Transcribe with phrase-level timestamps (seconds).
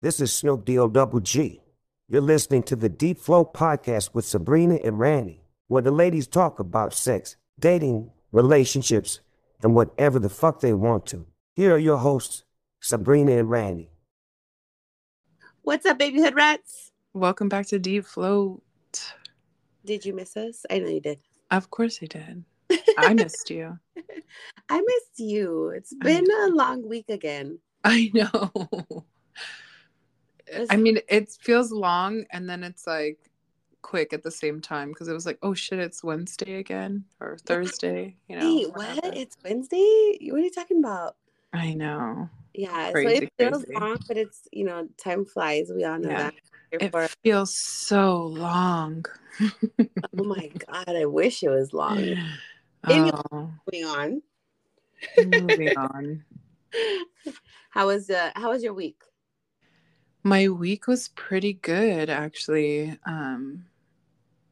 [0.00, 1.60] This is Snoop D-O double G.
[2.08, 6.60] You're listening to the Deep Float podcast with Sabrina and Randy, where the ladies talk
[6.60, 9.18] about sex, dating, relationships,
[9.60, 11.26] and whatever the fuck they want to.
[11.56, 12.44] Here are your hosts,
[12.78, 13.90] Sabrina and Randy.
[15.62, 16.92] What's up, babyhood rats?
[17.12, 18.62] Welcome back to Deep Float.
[19.84, 20.64] Did you miss us?
[20.70, 21.18] I know you did.
[21.50, 22.44] Of course I did.
[22.98, 23.76] I missed you.
[24.68, 25.70] I missed you.
[25.70, 27.58] It's been a long week again.
[27.82, 29.04] I know.
[30.70, 33.18] I mean, it feels long and then it's like
[33.82, 37.38] quick at the same time because it was like, oh shit, it's Wednesday again or
[37.38, 38.16] Thursday.
[38.28, 39.16] You know, Wait, what?
[39.16, 40.18] It's Wednesday?
[40.30, 41.16] What are you talking about?
[41.52, 42.28] I know.
[42.54, 43.80] Yeah, Crazy, so it feels crazy.
[43.80, 45.70] long, but it's you know, time flies.
[45.74, 46.30] We all know Yeah.
[46.30, 46.34] that.
[46.70, 49.04] It feels so long.
[49.40, 51.96] oh my god, I wish it was long.
[52.86, 54.22] Maybe- oh, Moving on.
[55.24, 56.24] moving on.
[57.70, 59.00] How was uh how was your week?
[60.28, 62.98] My week was pretty good, actually.
[63.06, 63.64] Um,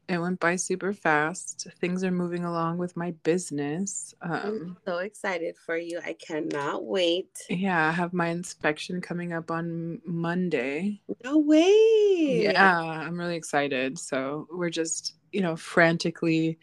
[0.09, 1.67] it went by super fast.
[1.81, 4.15] Things are moving along with my business.
[4.23, 6.01] I'm Um, so excited for you.
[6.03, 7.29] I cannot wait.
[7.51, 11.03] yeah, I have my inspection coming up on Monday.
[11.23, 12.41] No way.
[12.45, 13.99] Yeah, I'm really excited.
[13.99, 16.59] So we're just, you know, frantically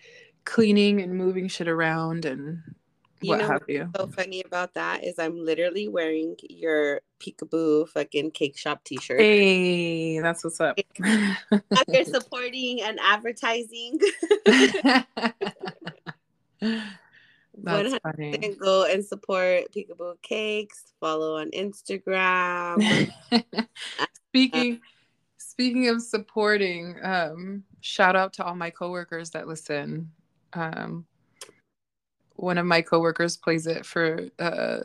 [0.46, 2.64] cleaning and moving shit around and
[3.24, 3.90] You what know have you.
[3.96, 9.20] so funny about that is I'm literally wearing your peekaboo fucking cake shop t-shirt.
[9.20, 10.78] Hey, that's what's up.
[11.88, 14.00] You're supporting and advertising.
[17.64, 18.56] that's funny.
[18.60, 20.94] Go and support Peekaboo Cakes.
[21.00, 23.10] Follow on Instagram.
[24.30, 24.82] speaking
[25.38, 30.10] speaking of supporting um shout out to all my coworkers that listen
[30.54, 31.06] um
[32.44, 34.82] one of my coworkers plays it for uh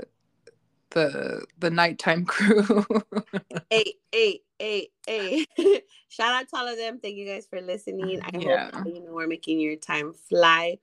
[0.91, 2.84] the the nighttime crew
[3.70, 5.47] hey, hey, hey, hey.
[6.09, 6.98] Shout out to all of them.
[7.00, 8.20] Thank you guys for listening.
[8.23, 8.70] I Yeah.
[8.75, 10.78] hope you know we're making your time fly,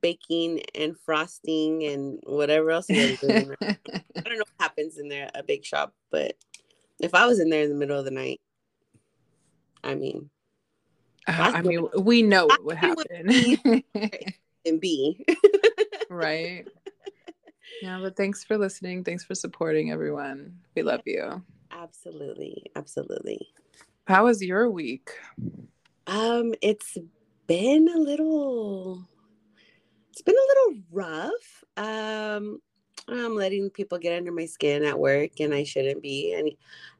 [0.00, 3.54] baking and frosting and whatever else you're doing.
[3.62, 3.76] I
[4.24, 6.36] don't know what happens in there, a bake shop, but
[7.00, 8.40] if I was in there in the middle of the night,
[9.84, 10.30] I mean,
[11.28, 13.82] Uh, i mean we know what would happen
[14.66, 15.24] and B.
[16.10, 16.66] right
[17.82, 21.42] yeah but thanks for listening thanks for supporting everyone we love you
[21.72, 23.48] absolutely, absolutely.
[24.06, 25.10] how was your week
[26.06, 26.98] Um, it's
[27.46, 29.06] been a little
[30.12, 31.64] it's been a little rough.
[31.76, 32.60] Um
[33.08, 36.32] I'm letting people get under my skin at work and I shouldn't be.
[36.32, 36.50] And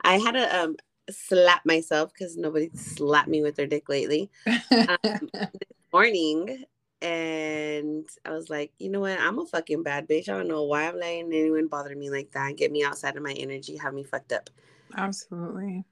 [0.02, 0.76] I had to um
[1.10, 4.30] slap myself because nobody slapped me with their dick lately.
[4.76, 6.64] This morning
[7.04, 9.20] and I was like, you know what?
[9.20, 10.30] I'm a fucking bad bitch.
[10.30, 12.56] I don't know why I'm letting anyone bother me like that.
[12.56, 14.48] Get me outside of my energy, have me fucked up.
[14.96, 15.84] absolutely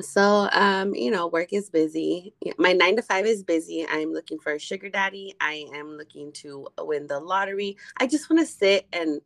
[0.00, 2.34] So, um, you know, work is busy.
[2.58, 3.86] My nine to five is busy.
[3.90, 5.34] I'm looking for a sugar daddy.
[5.40, 7.78] I am looking to win the lottery.
[7.96, 9.22] I just want to sit and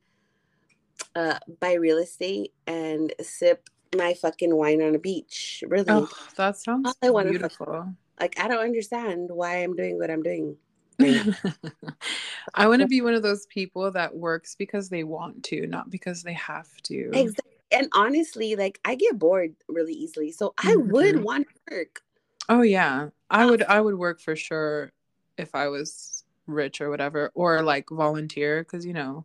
[1.17, 5.65] uh, buy real estate and sip my fucking wine on a beach.
[5.67, 9.75] Really, oh that sounds All I wanna fuck- beautiful like I don't understand why I'm
[9.75, 10.57] doing what I'm doing.
[12.55, 15.91] I want to be one of those people that works because they want to, not
[15.91, 17.11] because they have to.
[17.15, 17.53] Exactly.
[17.71, 21.25] And honestly, like I get bored really easily, so I would Mhm.
[21.25, 22.03] want to work.
[22.49, 23.63] Oh yeah, I would.
[23.63, 24.93] I would work for sure
[25.39, 29.25] if I was rich or whatever, or like volunteer because you know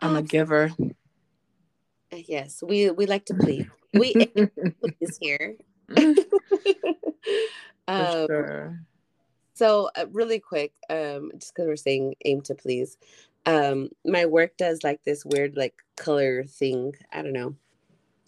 [0.00, 0.70] I'm a Oh, giver.
[2.10, 3.66] Yes, we we like to please.
[3.92, 4.14] We
[4.80, 5.56] please here.
[5.88, 6.06] For
[7.88, 8.80] um, sure.
[9.58, 12.96] So uh, really quick, um, just because we're saying aim to please,
[13.44, 16.94] um, my work does like this weird like color thing.
[17.12, 17.56] I don't know,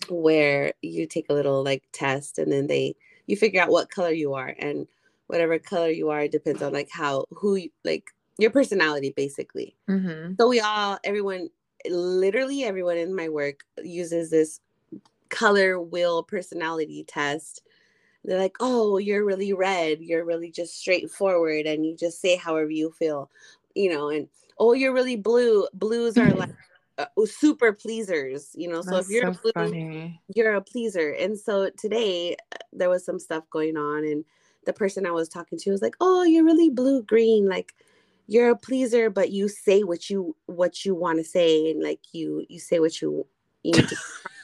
[0.08, 2.96] where you take a little like test and then they
[3.28, 4.88] you figure out what color you are and
[5.28, 9.76] whatever color you are depends on like how who you, like your personality basically.
[9.86, 11.48] hmm So we all everyone
[11.88, 14.60] literally everyone in my work uses this
[15.28, 17.62] color wheel personality test.
[18.25, 20.01] They're like, "Oh, you're really red.
[20.01, 23.31] You're really just straightforward and you just say however you feel."
[23.75, 24.28] You know, and
[24.59, 25.67] oh, you're really blue.
[25.72, 26.51] Blues are like
[26.99, 28.83] uh, super pleasers, you know.
[28.83, 30.21] So That's if you're so a blue, funny.
[30.34, 31.13] you're a pleaser.
[31.13, 34.25] And so today uh, there was some stuff going on, and
[34.67, 37.49] the person I was talking to was like, "Oh, you're really blue green.
[37.49, 37.75] Like
[38.27, 42.01] you're a pleaser, but you say what you what you want to say, and like
[42.13, 43.27] you you say what you
[43.63, 43.97] you need to."
[44.27, 44.40] and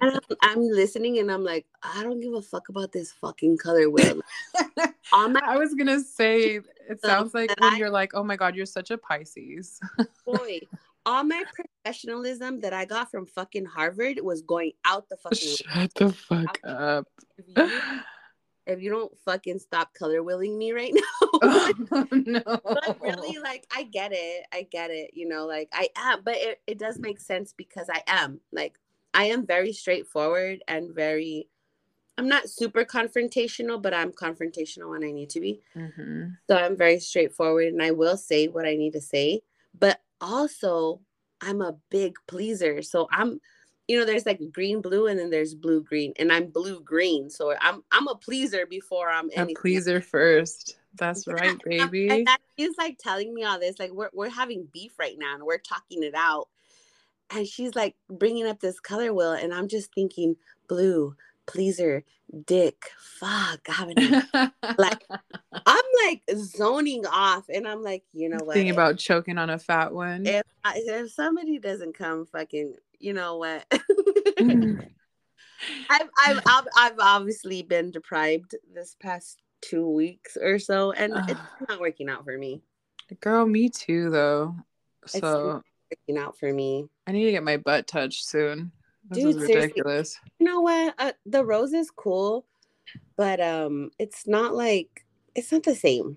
[0.00, 3.90] I'm, I'm listening, and I'm like, I don't give a fuck about this fucking color
[3.90, 4.20] wheel.
[5.12, 8.36] On my I was gonna say it sounds like when I- you're like, oh my
[8.36, 9.80] god, you're such a Pisces.
[10.24, 10.60] boy,
[11.06, 11.44] all my
[11.84, 16.58] professionalism that I got from fucking Harvard was going out the fucking Shut the fuck
[16.64, 17.06] up.
[17.36, 17.70] If you,
[18.66, 21.28] if you don't fucking stop color willing me right now.
[21.42, 21.72] oh,
[22.12, 22.40] no.
[22.44, 24.46] but really, like, I get it.
[24.52, 25.10] I get it.
[25.12, 28.40] You know, like, I am, but it, it does make sense because I am.
[28.52, 28.78] Like,
[29.14, 31.48] I am very straightforward and very,
[32.18, 35.60] I'm not super confrontational, but I'm confrontational when I need to be.
[35.74, 39.42] hmm So I'm very straightforward and I will say what I need to say.
[39.78, 41.00] But also,
[41.40, 42.82] I'm a big pleaser.
[42.82, 43.40] So I'm,
[43.88, 47.28] you know, there's like green, blue, and then there's blue, green, and I'm blue, green.
[47.30, 50.76] So I'm I'm a pleaser before I'm A pleaser first.
[50.94, 52.10] That's right, baby.
[52.10, 55.34] And that she's like telling me all this, like we're we're having beef right now,
[55.34, 56.48] and we're talking it out.
[57.30, 60.36] And she's like bringing up this color wheel, and I'm just thinking
[60.68, 61.16] blue,
[61.46, 62.04] pleaser,
[62.46, 63.60] dick, fuck.
[63.68, 63.98] I haven't.
[64.78, 65.04] like,
[65.66, 68.54] I'm like zoning off, and I'm like, you know what?
[68.54, 70.26] Thinking about choking on a fat one.
[70.26, 73.68] if I, if somebody doesn't come, fucking, you know what?
[74.38, 74.86] Mm.
[75.90, 81.40] I've, I've I've I've obviously been deprived this past two weeks or so, and it's
[81.68, 82.62] not working out for me.
[83.20, 84.56] Girl, me too, though.
[85.04, 85.62] It's So
[86.08, 86.88] Working out for me.
[87.06, 88.72] I need to get my butt touched soon.
[89.10, 90.18] This Dude, is ridiculous.
[90.38, 90.94] You know what?
[90.98, 92.46] Uh, the rose is cool,
[93.16, 95.04] but um, it's not like
[95.34, 96.16] it's not the same.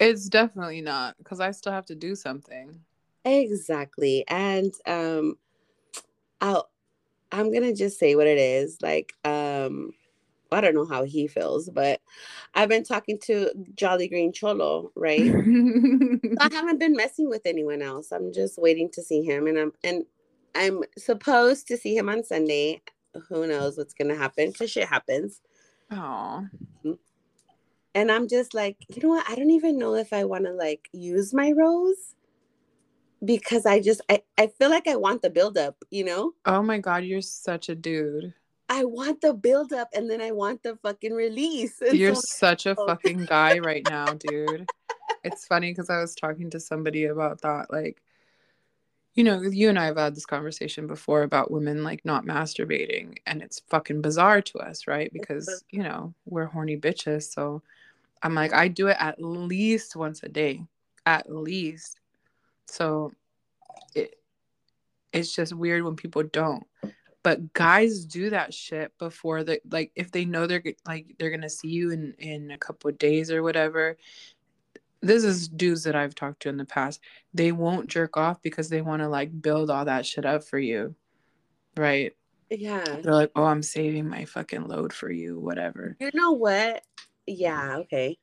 [0.00, 2.80] It's definitely not because I still have to do something.
[3.24, 5.36] Exactly, and um,
[6.40, 6.70] I'll
[7.30, 8.78] I'm gonna just say what it is.
[8.82, 9.92] Like um,
[10.50, 12.00] I don't know how he feels, but
[12.54, 15.20] I've been talking to Jolly Green Cholo, right?
[16.40, 18.12] I haven't been messing with anyone else.
[18.12, 20.04] I'm just waiting to see him, and I'm and
[20.54, 22.82] I'm supposed to see him on Sunday.
[23.28, 24.50] Who knows what's gonna happen?
[24.50, 25.40] Because shit happens.
[25.90, 26.46] Oh,
[27.94, 29.28] And I'm just like, you know what?
[29.28, 32.14] I don't even know if I want to like use my rose
[33.24, 36.32] because I just I, I feel like I want the buildup, you know?
[36.46, 38.32] oh my God, you're such a dude.
[38.68, 41.82] I want the buildup and then I want the fucking release.
[41.82, 42.86] And You're so- such a Oh.
[42.86, 44.66] fucking guy right now, dude.
[45.24, 47.66] It's funny because I was talking to somebody about that.
[47.70, 48.02] Like,
[49.14, 53.18] you know, you and I have had this conversation before about women like not masturbating,
[53.26, 55.12] and it's fucking bizarre to us, right?
[55.12, 57.32] Because, you know, we're horny bitches.
[57.32, 57.62] So
[58.22, 60.64] I'm like, I do it at least once a day,
[61.04, 61.98] at least.
[62.66, 63.12] So
[63.94, 64.16] it,
[65.12, 66.66] it's just weird when people don't
[67.22, 71.48] but guys do that shit before they like if they know they're like they're gonna
[71.48, 73.96] see you in in a couple of days or whatever
[75.02, 77.00] this is dudes that i've talked to in the past
[77.34, 80.58] they won't jerk off because they want to like build all that shit up for
[80.58, 80.94] you
[81.76, 82.14] right
[82.50, 82.84] yeah.
[83.02, 86.82] they're like oh i'm saving my fucking load for you whatever You know what?
[87.26, 88.18] Yeah, okay.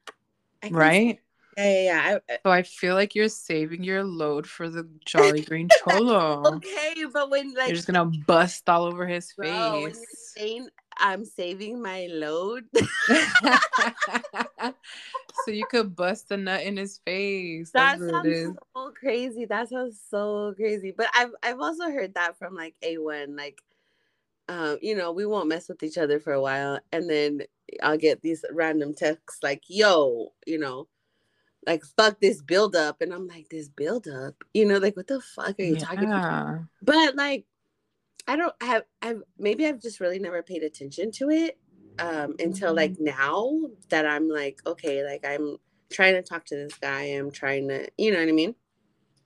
[0.69, 1.19] Right
[1.57, 2.01] Yeah, yeah, yeah.
[2.29, 6.55] I- I- so i feel like you're saving your load for the jolly green cholo
[6.55, 10.33] okay, but when like you're just gonna bust all over his bro, when you're face
[10.37, 12.65] saying I'm saving my load,
[15.45, 17.71] so you could bust a nut in his face.
[17.71, 18.43] that That's what it is.
[18.45, 19.45] sounds so crazy.
[19.45, 20.93] That sounds so crazy.
[20.95, 23.59] But I've I've also heard that from like A1, like
[24.49, 27.41] um, you know, we won't mess with each other for a while, and then
[27.83, 30.87] I'll get these random texts like, yo, you know,
[31.67, 33.01] like fuck this build up.
[33.01, 36.03] And I'm like, this build up, you know, like what the fuck are you talking
[36.03, 36.61] about?
[36.81, 37.45] But like
[38.29, 41.57] i don't have i've maybe i've just really never paid attention to it
[41.97, 45.57] um until like now that i'm like okay like i'm
[45.89, 48.53] trying to talk to this guy i'm trying to you know what i mean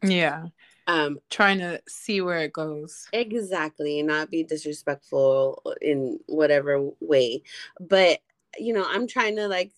[0.01, 0.45] Yeah.
[0.87, 3.07] um Trying to see where it goes.
[3.11, 7.43] exactly not be disrespectful in whatever way
[7.79, 8.19] but
[8.57, 9.71] you know i'm trying to like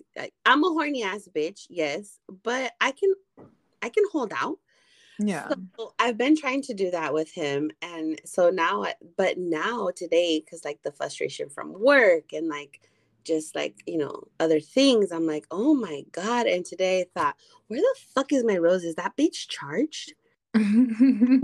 [0.46, 3.12] i'm a horny ass bitch yes but i can
[3.82, 4.60] i can hold out
[5.20, 5.54] Yeah.
[5.80, 7.72] So I've been trying to do that with him.
[7.82, 12.82] And so now, I- but now today, because like the frustration from work and like
[13.26, 16.48] just like, you know, other things, I'm like, oh my God.
[16.48, 18.84] And today I thought, where the fuck is my rose?
[18.84, 20.14] Is that bitch charged?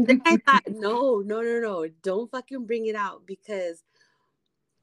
[0.05, 3.83] Then I thought, no, no, no, no, don't fucking bring it out because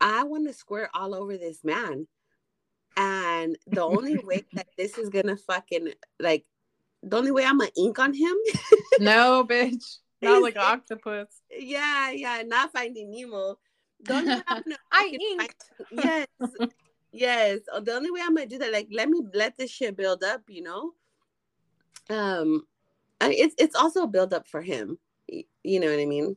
[0.00, 2.08] I want to squirt all over this man.
[2.96, 6.46] And the only way that this is gonna fucking like,
[7.02, 8.34] the only way I'm gonna ink on him
[9.00, 9.98] no, bitch.
[10.22, 11.28] Not like octopus.
[11.50, 13.56] Yeah, yeah, not finding Nemo.
[14.02, 15.54] The only way I'm gonna I fucking find-
[15.92, 16.26] yes,
[17.12, 17.60] yes.
[17.72, 20.24] Uh, The only way I'm gonna do that, like, let me let this shit build
[20.24, 20.92] up, you know.
[22.10, 22.66] Um,
[23.20, 26.36] I, it's it's also a build up for him, you know what I mean.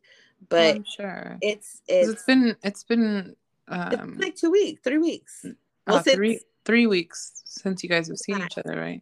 [0.50, 1.38] But I'm sure.
[1.42, 3.36] it's it's, it's been it's been
[3.68, 5.44] it's um like two weeks, three weeks.
[5.46, 5.54] uh,
[5.88, 9.02] Well, since three three weeks since you guys have seen each other, right?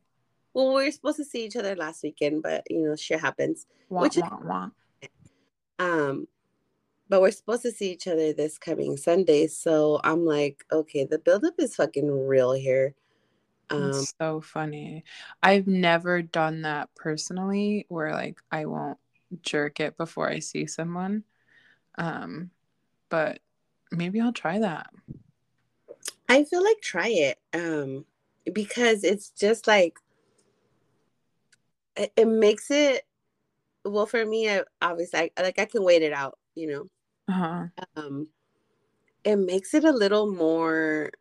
[0.54, 3.66] Well, we were supposed to see each other last weekend, but you know, shit happens.
[3.90, 4.70] Wah, Which is- wah, wah.
[5.80, 6.28] Um,
[7.08, 9.48] but we're supposed to see each other this coming Sunday.
[9.48, 12.94] So I'm like, okay, the buildup is fucking real here.
[13.72, 15.04] Um, It's so funny.
[15.42, 18.98] I've never done that personally where like I won't
[19.42, 21.24] jerk it before I see someone.
[21.98, 22.52] Um,
[23.10, 23.40] but
[23.92, 24.90] maybe I'll try that.
[26.28, 27.40] I feel like try it.
[27.54, 28.06] Um,
[28.54, 29.98] because it's just like
[32.00, 33.04] it, it makes it
[33.86, 36.86] well for me I obviously I, like I can wait it out, you know.
[37.28, 37.68] Uh-huh.
[37.96, 38.28] Um
[39.24, 41.12] it makes it a little more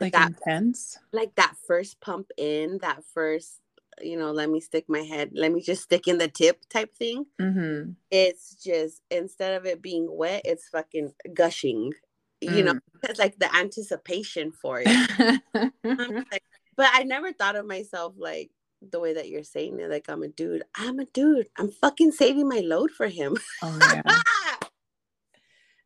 [0.00, 0.98] like that, intense.
[1.12, 3.60] Like that first pump in, that first
[4.00, 6.94] you know, let me stick my head, let me just stick in the tip type
[6.94, 7.26] thing.
[7.38, 7.92] Mm-hmm.
[8.10, 11.92] It's just instead of it being wet, it's fucking gushing.
[12.40, 12.64] You mm.
[12.64, 15.40] know, it's like the anticipation for it.
[15.84, 16.42] like,
[16.76, 18.50] but I never thought of myself like
[18.82, 19.90] the way that you're saying it.
[19.90, 20.62] Like I'm a dude.
[20.74, 21.48] I'm a dude.
[21.56, 23.36] I'm fucking saving my load for him.
[23.62, 24.02] Oh yeah.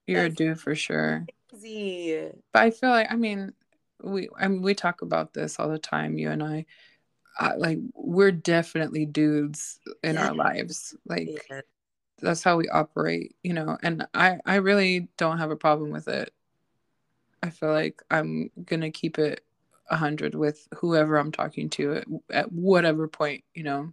[0.06, 1.26] you're That's a dude for sure.
[1.50, 2.30] Crazy.
[2.52, 3.52] But I feel like I mean
[4.02, 6.18] we I mean we talk about this all the time.
[6.18, 6.66] You and I.
[7.36, 10.28] Uh, like we're definitely dudes in yeah.
[10.28, 10.94] our lives.
[11.04, 11.62] Like yeah.
[12.20, 13.76] that's how we operate, you know.
[13.82, 16.32] And I I really don't have a problem with it.
[17.42, 19.44] I feel like I'm gonna keep it
[19.88, 23.92] a hundred with whoever I'm talking to at, at whatever point, you know.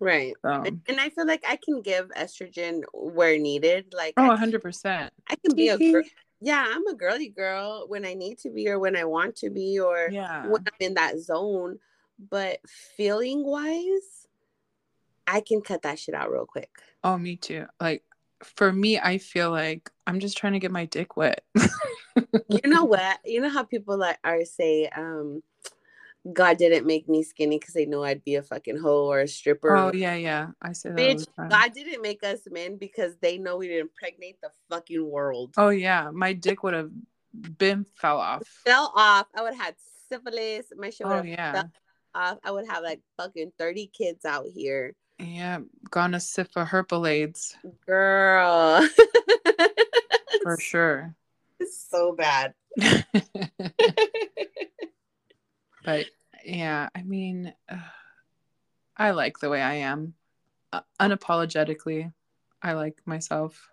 [0.00, 0.34] Right.
[0.42, 3.92] And I feel like I can give estrogen where needed.
[3.94, 5.12] Like oh, hundred percent.
[5.28, 6.02] I can be a girl.
[6.40, 9.50] Yeah, I'm a girly girl when I need to be or when I want to
[9.50, 10.46] be or yeah.
[10.46, 11.78] when I'm in that zone.
[12.30, 12.60] But
[12.96, 14.26] feeling wise,
[15.26, 16.70] I can cut that shit out real quick.
[17.04, 17.66] Oh, me too.
[17.78, 18.02] Like
[18.42, 21.44] for me, I feel like I'm just trying to get my dick wet.
[22.48, 23.18] you know what?
[23.24, 25.42] You know how people like are say, um,
[26.30, 29.28] God didn't make me skinny because they know I'd be a fucking hoe or a
[29.28, 29.74] stripper.
[29.74, 30.48] Oh yeah, yeah.
[30.60, 30.98] I say that.
[30.98, 35.54] Bitch, God didn't make us men because they know we didn't impregnate the fucking world.
[35.56, 36.90] Oh yeah, my dick would have
[37.32, 38.46] been fell off.
[38.64, 39.26] Fell off.
[39.34, 39.74] I would have had
[40.10, 40.66] syphilis.
[40.76, 41.62] My shit would oh, yeah.
[42.14, 42.38] off.
[42.44, 44.94] I would have like fucking thirty kids out here.
[45.18, 45.60] Yeah,
[45.90, 47.54] gonna sip for herpalades.
[47.86, 48.86] Girl.
[50.42, 51.14] for sure.
[51.68, 52.54] So bad.
[55.84, 56.06] but
[56.44, 57.76] yeah, I mean, uh,
[58.96, 60.14] I like the way I am.
[60.72, 62.12] Uh, unapologetically,
[62.62, 63.70] I like myself.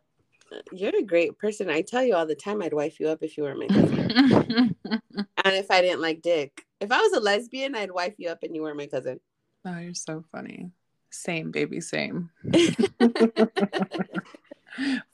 [0.71, 1.69] You're a great person.
[1.69, 4.75] I tell you all the time I'd wife you up if you were my cousin.
[4.85, 6.65] and if I didn't like dick.
[6.79, 9.19] If I was a lesbian, I'd wife you up and you were my cousin.
[9.65, 10.71] Oh, you're so funny.
[11.09, 12.29] Same, baby, same.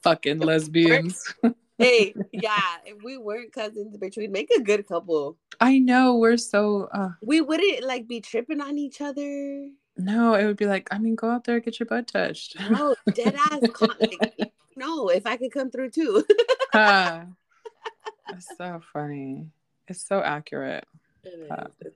[0.03, 1.33] Fucking lesbians.
[1.83, 5.37] Hey, yeah, if we weren't cousins, bitch, we'd make a good couple.
[5.59, 6.89] I know we're so.
[6.91, 9.69] Uh, we wouldn't like be tripping on each other.
[9.97, 12.57] No, it would be like, I mean, go out there, get your butt touched.
[12.69, 13.61] No, dead ass.
[13.79, 16.25] Like, no, if I could come through too.
[16.73, 17.27] it's
[18.57, 19.47] so funny.
[19.87, 20.85] It's so accurate.
[21.23, 21.51] It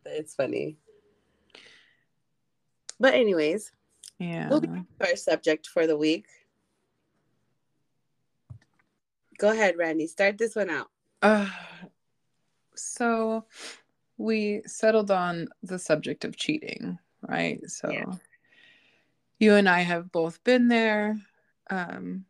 [0.06, 0.78] it's funny.
[3.00, 3.72] But anyways,
[4.20, 4.50] yeah.
[4.50, 4.64] We'll
[5.02, 6.26] Our subject for the week.
[9.38, 10.08] Go ahead, Randy.
[10.08, 10.88] Start this one out.
[11.22, 11.50] Uh,
[12.76, 13.46] so
[14.18, 17.60] we settled on the subject of cheating, right?
[17.70, 18.14] So yeah.
[19.40, 21.18] you and I have both been there.
[21.70, 22.26] Um,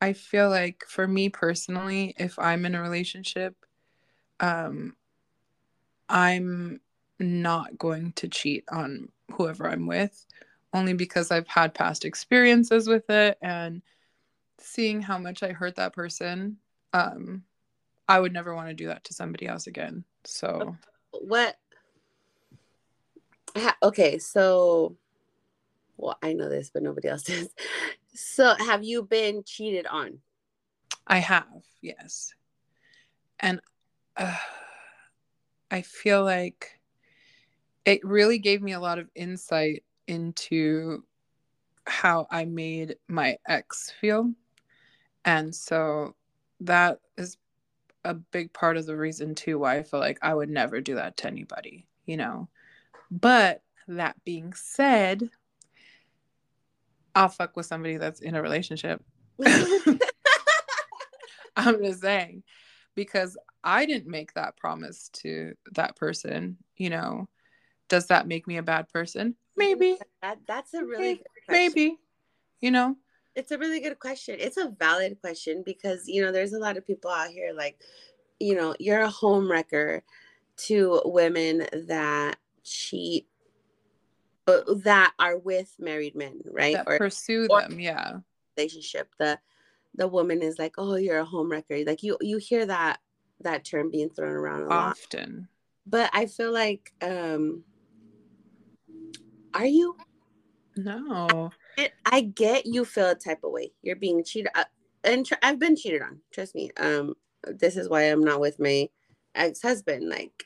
[0.00, 3.54] I feel like for me personally, if I'm in a relationship,
[4.40, 4.94] um,
[6.08, 6.80] I'm
[7.18, 10.26] not going to cheat on whoever I'm with
[10.72, 13.82] only because I've had past experiences with it and
[14.66, 16.56] seeing how much I hurt that person.
[16.92, 17.44] Um,
[18.08, 20.04] I would never want to do that to somebody else again.
[20.24, 20.76] So,
[21.12, 21.56] what?
[23.82, 24.96] Okay, so,
[25.96, 27.48] well, I know this, but nobody else does.
[28.14, 30.18] So, have you been cheated on?
[31.06, 31.46] I have,
[31.80, 32.34] yes.
[33.40, 33.60] And
[34.16, 34.36] uh,
[35.70, 36.80] I feel like
[37.84, 41.04] it really gave me a lot of insight into
[41.86, 44.32] how I made my ex feel.
[45.26, 46.14] And so
[46.60, 47.36] that is
[48.04, 50.94] a big part of the reason too why I feel like I would never do
[50.94, 52.48] that to anybody, you know.
[53.10, 55.28] But that being said,
[57.14, 59.02] I'll fuck with somebody that's in a relationship.
[61.56, 62.44] I'm just saying
[62.94, 67.28] because I didn't make that promise to that person, you know.
[67.88, 69.36] Does that make me a bad person?
[69.56, 69.96] Maybe.
[70.22, 71.98] That that's a really maybe.
[72.60, 72.96] You know.
[73.36, 74.36] It's a really good question.
[74.40, 77.78] It's a valid question because you know there's a lot of people out here like,
[78.40, 80.02] you know, you're a home wrecker
[80.56, 83.28] to women that cheat
[84.46, 86.74] uh, that are with married men, right?
[86.74, 88.18] That or pursue or, them, yeah.
[88.56, 89.38] relationship the
[89.96, 93.00] the woman is like oh you're a home wrecker like you you hear that
[93.40, 95.48] that term being thrown around a lot Often.
[95.86, 97.64] but i feel like um
[99.54, 99.96] are you
[100.76, 101.50] No.
[102.04, 103.72] I get you feel a type of way.
[103.82, 104.64] You're being cheated, uh,
[105.04, 106.20] and tr- I've been cheated on.
[106.32, 106.70] Trust me.
[106.78, 107.14] Um,
[107.44, 108.88] this is why I'm not with my
[109.34, 110.08] ex husband.
[110.08, 110.44] Like,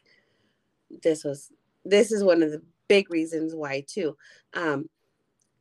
[1.03, 1.51] this was
[1.85, 4.17] this is one of the big reasons why too.
[4.55, 4.89] Um,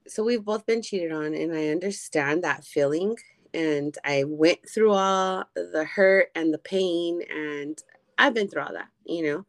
[0.07, 3.15] so we've both been cheated on, and I understand that feeling.
[3.53, 7.81] And I went through all the hurt and the pain, and
[8.17, 9.45] I've been through all that, you know.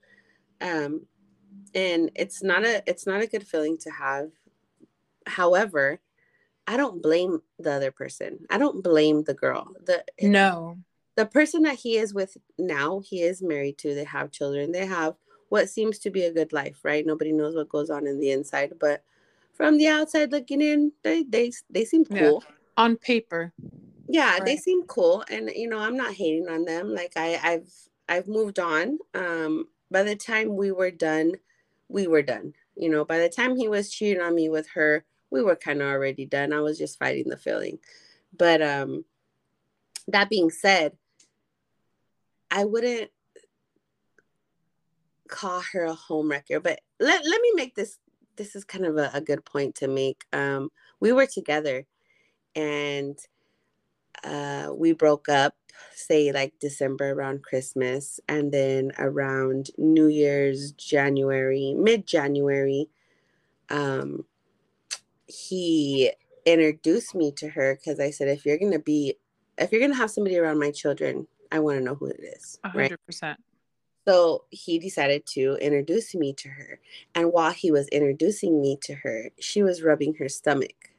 [0.61, 1.07] Um,
[1.75, 4.31] and it's not a it's not a good feeling to have
[5.27, 6.00] however
[6.73, 8.31] i don't blame the other person.
[8.49, 9.65] I don't blame the girl.
[9.89, 10.79] The No.
[11.17, 14.87] the person that he is with now he is married to they have children they
[14.87, 15.15] have
[15.49, 17.05] what seems to be a good life right?
[17.12, 19.03] Nobody knows what goes on in the inside but
[19.59, 22.19] from the outside looking in they they, they seem Yeah.
[22.19, 22.45] cool.
[22.77, 23.43] On paper.
[24.19, 26.85] yeah they seem cool and you know i'm not hating on them.
[27.00, 27.71] Like i i've
[28.09, 28.85] i've moved on.
[29.23, 29.53] Um
[29.91, 31.29] by the time we were done
[31.97, 32.55] we were done.
[32.83, 35.81] You know by the time he was cheating on me with her we were kind
[35.81, 36.53] of already done.
[36.53, 37.79] I was just fighting the feeling.
[38.37, 39.05] But um
[40.11, 40.93] that being said
[42.51, 43.11] i wouldn't
[45.29, 47.99] call her a home wrecker but let, let me make this
[48.37, 50.25] this is kind of a, a good point to make.
[50.33, 51.87] Um we were together
[52.57, 53.19] and
[54.25, 55.55] uh, we broke up
[55.95, 62.89] say like december around christmas and then around new year's january mid-january
[63.71, 64.25] um,
[65.31, 66.11] he
[66.47, 69.15] introduced me to her because i said if you're gonna be
[69.59, 72.59] if you're gonna have somebody around my children i want to know who it is
[72.75, 73.39] right hundred percent.
[74.09, 76.81] so he decided to introduce me to her.
[77.15, 80.91] And while he was introducing me to her, she was rubbing her stomach.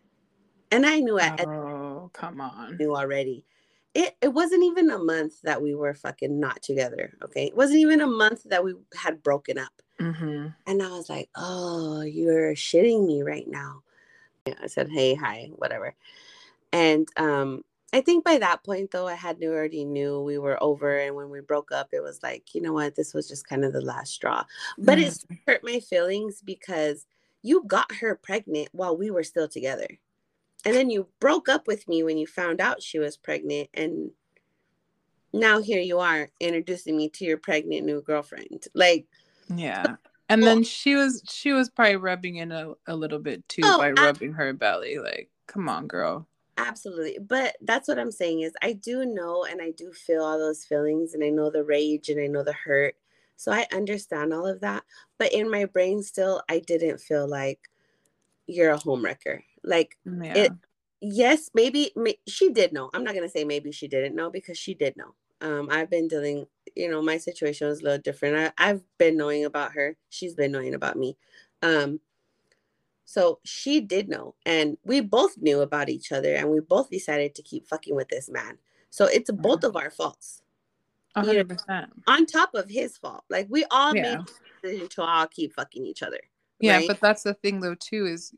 [0.71, 2.77] And I knew I, I Oh, come on.
[2.77, 3.45] knew already.
[3.93, 7.17] It, it wasn't even a month that we were fucking not together.
[7.23, 7.47] Okay.
[7.47, 9.81] It wasn't even a month that we had broken up.
[9.99, 10.47] Mm-hmm.
[10.67, 13.83] And I was like, oh, you're shitting me right now.
[14.47, 15.93] I said, hey, hi, whatever.
[16.73, 20.61] And um, I think by that point, though, I had knew, already knew we were
[20.63, 20.97] over.
[20.97, 22.95] And when we broke up, it was like, you know what?
[22.95, 24.43] This was just kind of the last straw.
[24.77, 27.05] But it's hurt my feelings because
[27.43, 29.87] you got her pregnant while we were still together.
[30.65, 33.69] And then you broke up with me when you found out she was pregnant.
[33.73, 34.11] And
[35.33, 38.65] now here you are introducing me to your pregnant new girlfriend.
[38.73, 39.07] Like,
[39.55, 39.95] Yeah.
[40.33, 43.77] And then she was she was probably rubbing in a, a little bit too Oh,
[43.77, 44.97] by I- rubbing her belly.
[44.99, 46.27] Like, come on, girl.
[46.57, 47.17] Absolutely.
[47.19, 50.63] But that's what I'm saying is I do know and I do feel all those
[50.65, 52.95] feelings and I know the rage and I know the hurt.
[53.35, 54.83] So I understand all of that.
[55.17, 57.59] But in my brain still I didn't feel like
[58.47, 59.41] you're a homewrecker.
[59.63, 60.33] Like Yeah.
[60.35, 60.51] It-
[60.99, 62.89] yes, maybe may, she did know.
[62.93, 65.15] I'm not going to say maybe she didn't know because she did know.
[65.41, 68.53] Um I've been dealing, you know, my situation was a little different.
[68.57, 69.97] I, I've been knowing about her.
[70.09, 71.17] She's been knowing about me.
[71.61, 71.99] Um
[73.05, 77.35] so she did know, and we both knew about each other, and we both decided
[77.35, 78.57] to keep fucking with this man.
[78.89, 80.43] So it's both of our faults,
[81.15, 81.91] A you hundred percent.
[82.07, 83.25] on top of his fault.
[83.29, 84.01] Like we all Yeah.
[84.01, 84.33] made the
[84.69, 86.21] decision to all keep fucking each other.
[86.59, 86.87] Yeah, right?
[86.87, 88.33] but that's the thing though too is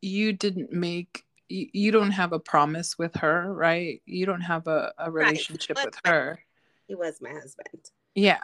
[0.00, 4.02] you didn't make you, you don't have a promise with her, right?
[4.06, 6.40] You don't have a, a relationship But with her.
[6.86, 7.90] He was my husband.
[8.14, 8.38] Yeah.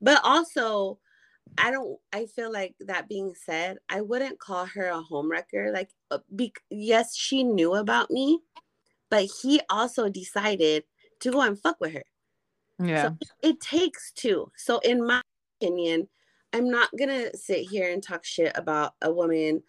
[0.00, 0.98] But also,
[1.58, 1.98] I don't.
[2.12, 5.72] I feel like that being said, I wouldn't call her a homewrecker.
[5.72, 8.40] Like, uh, be, yes, she knew about me,
[9.10, 10.84] but he also decided
[11.20, 12.04] to go and fuck with her.
[12.78, 13.10] Yeah.
[13.42, 14.50] it takes two.
[14.56, 15.20] So, in my
[15.60, 16.08] opinion,
[16.52, 19.62] I'm not gonna sit here and talk shit about a woman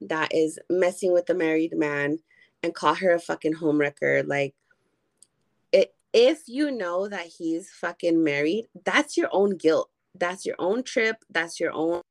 [0.00, 2.18] that is messing with a married man
[2.62, 4.26] and call her a fucking homewrecker.
[4.26, 4.54] Like,
[6.12, 9.90] if you know that he's fucking married, that's your own guilt.
[10.14, 11.24] That's your own trip.
[11.30, 12.02] That's your own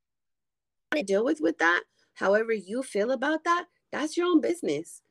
[1.05, 1.83] deal with with that.
[2.15, 5.01] However you feel about that, that's your own business.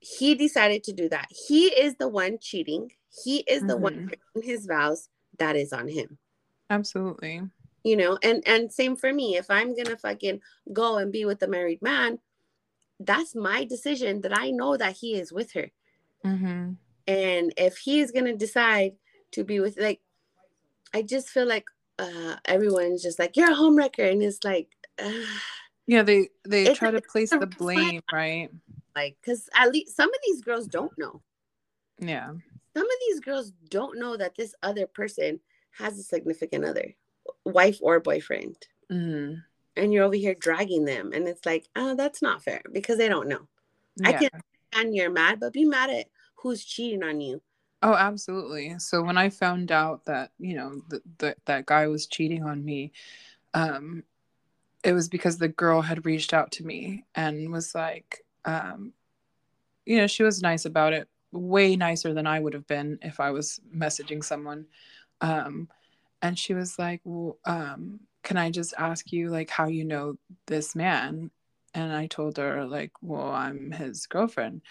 [0.00, 1.28] He decided to do that.
[1.48, 2.92] He is the one cheating.
[3.24, 4.06] He is the one Mhm.
[4.06, 5.08] breaking his vows.
[5.38, 6.18] That is on him.
[6.70, 7.42] Absolutely.
[7.84, 9.36] You know, and and same for me.
[9.36, 10.40] If I'm gonna fucking
[10.72, 12.20] go and be with a married man,
[13.00, 15.70] that's my decision that I know that he is with her.
[16.24, 16.72] Mm-hmm.
[17.08, 18.92] And if he is gonna decide
[19.32, 20.00] to be with like
[20.94, 21.64] I just feel like
[21.98, 24.68] uh everyone's just like, You're a homewrecker, and it's like
[25.02, 25.10] uh,
[25.86, 28.50] Yeah, they they try to place the blame, right?
[28.94, 31.22] like because at least some of these girls don't know.
[31.98, 32.28] Yeah.
[32.76, 35.40] Some of these girls don't know that this other person
[35.72, 36.94] has a significant other,
[37.44, 38.56] wife or boyfriend.
[38.92, 39.34] Mm-hmm.
[39.76, 43.06] and you're over here dragging them and it's like oh that's not fair because they
[43.08, 43.46] don't know
[44.02, 44.18] I Yeah.
[44.20, 44.40] can-
[44.72, 46.06] and you're mad, but be mad at
[46.42, 47.40] who's cheating on you.
[47.82, 48.78] Oh, absolutely.
[48.78, 50.82] So when I found out that, you know,
[51.18, 52.92] that that guy was cheating on me,
[53.54, 54.02] um,
[54.82, 58.92] it was because the girl had reached out to me and was like, um,
[59.86, 63.20] you know, she was nice about it, way nicer than I would have been if
[63.20, 64.66] I was messaging someone.
[65.20, 65.68] Um,
[66.20, 70.16] and she was like, well, um, can I just ask you like how you know
[70.46, 71.30] this man?
[71.74, 74.62] And I told her like, well, I'm his girlfriend.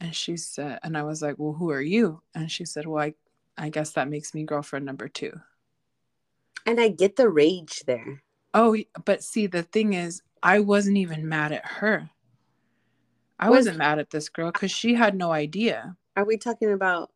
[0.00, 2.22] And she said, and I was like, well, who are you?
[2.34, 3.14] And she said, well, I,
[3.58, 5.38] I guess that makes me girlfriend number two.
[6.64, 8.22] And I get the rage there.
[8.54, 12.10] Oh, but see, the thing is, I wasn't even mad at her.
[13.38, 15.96] I was, wasn't mad at this girl because she had no idea.
[16.16, 17.10] Are we talking about?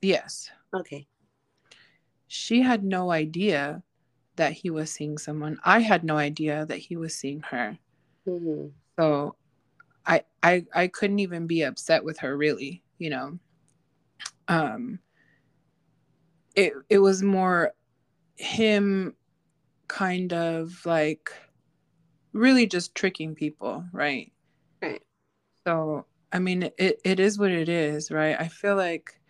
[0.00, 0.50] Yes.
[0.74, 1.06] Okay.
[2.26, 3.82] She had no idea
[4.36, 5.58] that he was seeing someone.
[5.64, 7.78] I had no idea that he was seeing her.
[8.26, 8.68] Mm-hmm.
[8.98, 9.36] So
[10.08, 13.38] I I I couldn't even be upset with her really, you know.
[14.48, 15.00] Um
[16.56, 17.72] it it was more
[18.36, 19.14] him
[19.88, 21.30] kind of like
[22.32, 24.32] really just tricking people, right?
[24.82, 25.02] Right.
[25.66, 28.36] So I mean it it is what it is, right?
[28.38, 29.20] I feel like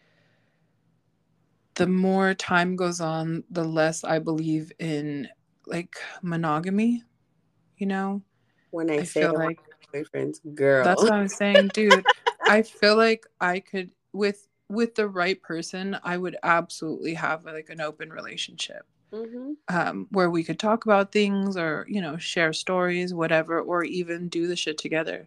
[1.75, 5.29] the more time goes on, the less I believe in
[5.67, 7.05] like monogamy,
[7.77, 8.23] you know?
[8.71, 9.61] When I, I say like
[9.93, 10.85] boyfriends, girl.
[10.85, 12.07] That's what I'm saying, dude.
[12.47, 17.71] I feel like I could with with the right person, I would absolutely have like
[17.71, 18.87] an open relationship.
[19.13, 19.53] Mm-hmm.
[19.75, 24.29] Um, where we could talk about things or you know share stories whatever or even
[24.29, 25.27] do the shit together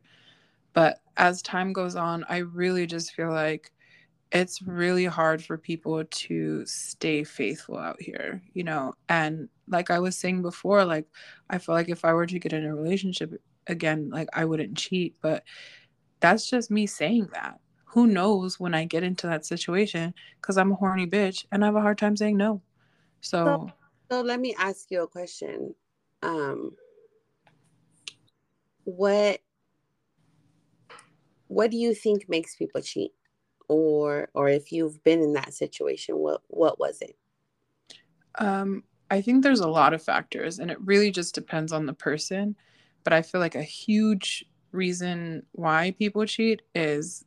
[0.73, 3.71] but as time goes on i really just feel like
[4.31, 9.97] it's really hard for people to stay faithful out here you know and like i
[9.97, 11.07] was saying before like
[11.49, 14.75] i feel like if i were to get in a relationship again like i wouldn't
[14.77, 15.43] cheat but
[16.21, 17.59] that's just me saying that.
[17.85, 21.67] Who knows when i get into that situation because i'm a horny bitch and i
[21.67, 22.61] have a hard time saying no.
[23.19, 23.73] So, so
[24.09, 25.75] so let me ask you a question.
[26.23, 26.71] Um
[28.85, 29.41] what
[31.47, 33.11] what do you think makes people cheat?
[33.67, 37.17] Or or if you've been in that situation what what was it?
[38.35, 41.93] Um i think there's a lot of factors and it really just depends on the
[41.93, 42.55] person
[43.03, 47.25] but I feel like a huge reason why people cheat is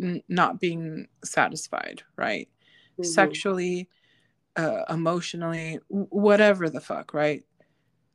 [0.00, 2.48] n- not being satisfied, right?
[2.92, 3.04] Mm-hmm.
[3.04, 3.88] Sexually,
[4.56, 7.44] uh, emotionally, w- whatever the fuck, right?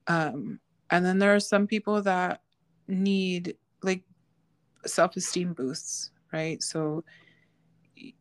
[0.08, 2.42] Um, and then there are some people that
[2.88, 4.04] need like
[4.86, 6.62] self-esteem boosts, right?
[6.62, 7.04] So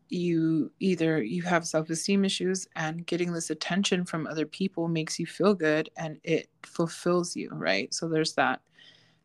[0.08, 5.26] you either you have self-esteem issues and getting this attention from other people makes you
[5.26, 8.60] feel good and it fulfills you right so there's that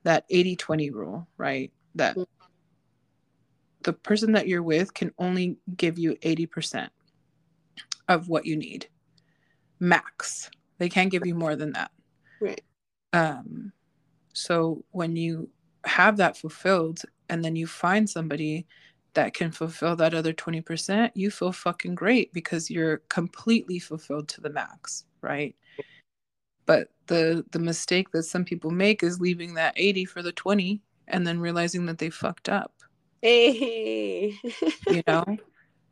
[0.08, 1.70] that 80 20 rule, right?
[1.96, 2.24] That mm-hmm.
[3.84, 6.88] the person that you're with can only give you 80%
[8.08, 8.88] of what you need,
[9.82, 10.50] max.
[10.78, 11.91] They can't give you more than that.
[12.39, 12.62] Right.
[13.12, 13.74] Um,
[14.32, 15.50] so when you
[15.84, 18.65] have that fulfilled and then you find somebody
[19.13, 24.39] that can fulfill that other 20%, you feel fucking great because you're completely fulfilled to
[24.39, 25.54] the max, right?
[26.67, 30.82] But the the mistake that some people make is leaving that 80 for the 20
[31.08, 32.73] and then realizing that they fucked up.
[33.21, 34.36] Hey.
[34.88, 35.25] you know?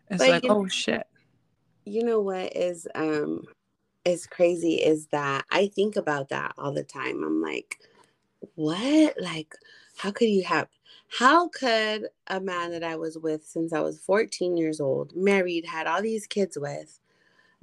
[0.07, 1.07] It's but like, oh know, shit.
[1.83, 3.41] You know what is um
[4.05, 7.23] is crazy is that I think about that all the time.
[7.23, 7.79] I'm like,
[8.53, 9.15] what?
[9.19, 9.55] Like,
[9.97, 10.67] how could you have
[11.07, 15.65] how could a man that I was with since I was 14 years old, married,
[15.65, 16.99] had all these kids with,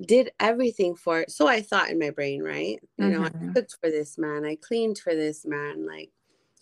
[0.00, 1.30] did everything for it.
[1.30, 2.78] So I thought in my brain, right?
[2.98, 3.12] You mm-hmm.
[3.12, 3.52] know, I mm-hmm.
[3.52, 6.10] cooked for this man, I cleaned for this man, like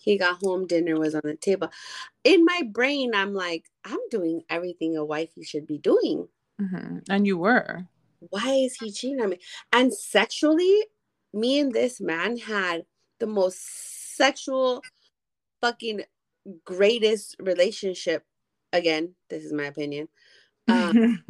[0.00, 1.70] he got home, dinner was on the table.
[2.24, 6.26] In my brain, I'm like, I'm doing everything a wifey should be doing.
[6.60, 6.98] Mm-hmm.
[7.10, 7.86] And you were.
[8.20, 9.38] Why is he cheating on me?
[9.72, 10.84] And sexually,
[11.32, 12.84] me and this man had
[13.18, 14.82] the most sexual,
[15.60, 16.02] fucking
[16.64, 18.24] greatest relationship.
[18.72, 20.08] Again, this is my opinion.
[20.68, 21.24] Um,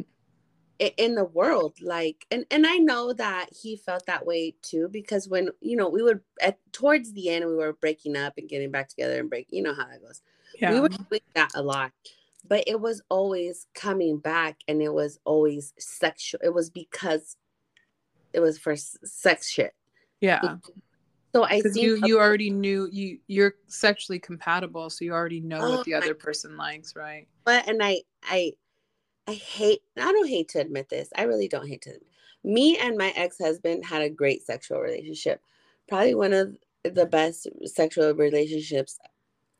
[0.81, 5.29] in the world like and and i know that he felt that way too because
[5.29, 8.71] when you know we would at towards the end we were breaking up and getting
[8.71, 10.21] back together and break you know how that goes.
[10.59, 10.73] Yeah.
[10.73, 11.91] we were doing that a lot
[12.47, 17.37] but it was always coming back and it was always sexual it was because
[18.33, 19.73] it was for sex shit.
[20.19, 20.57] Yeah.
[21.33, 25.59] So i think you you already knew you you're sexually compatible so you already know
[25.61, 27.27] oh what the other person likes right?
[27.45, 28.53] But and i i
[29.31, 31.09] I hate, I don't hate to admit this.
[31.15, 31.97] I really don't hate to.
[32.43, 35.41] Me and my ex husband had a great sexual relationship.
[35.87, 38.99] Probably one of the best sexual relationships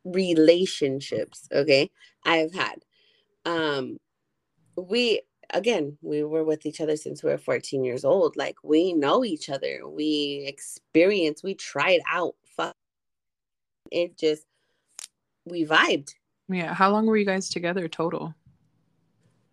[0.03, 1.89] relationships, okay,
[2.25, 2.83] I've had.
[3.45, 3.97] Um,
[4.75, 5.21] we
[5.53, 8.35] again, we were with each other since we were 14 years old.
[8.35, 9.87] Like we know each other.
[9.87, 12.35] We experienced, we tried out.
[12.57, 12.75] Fuck.
[13.89, 14.45] It just
[15.45, 16.13] we vibed.
[16.49, 16.73] Yeah.
[16.73, 18.33] How long were you guys together total?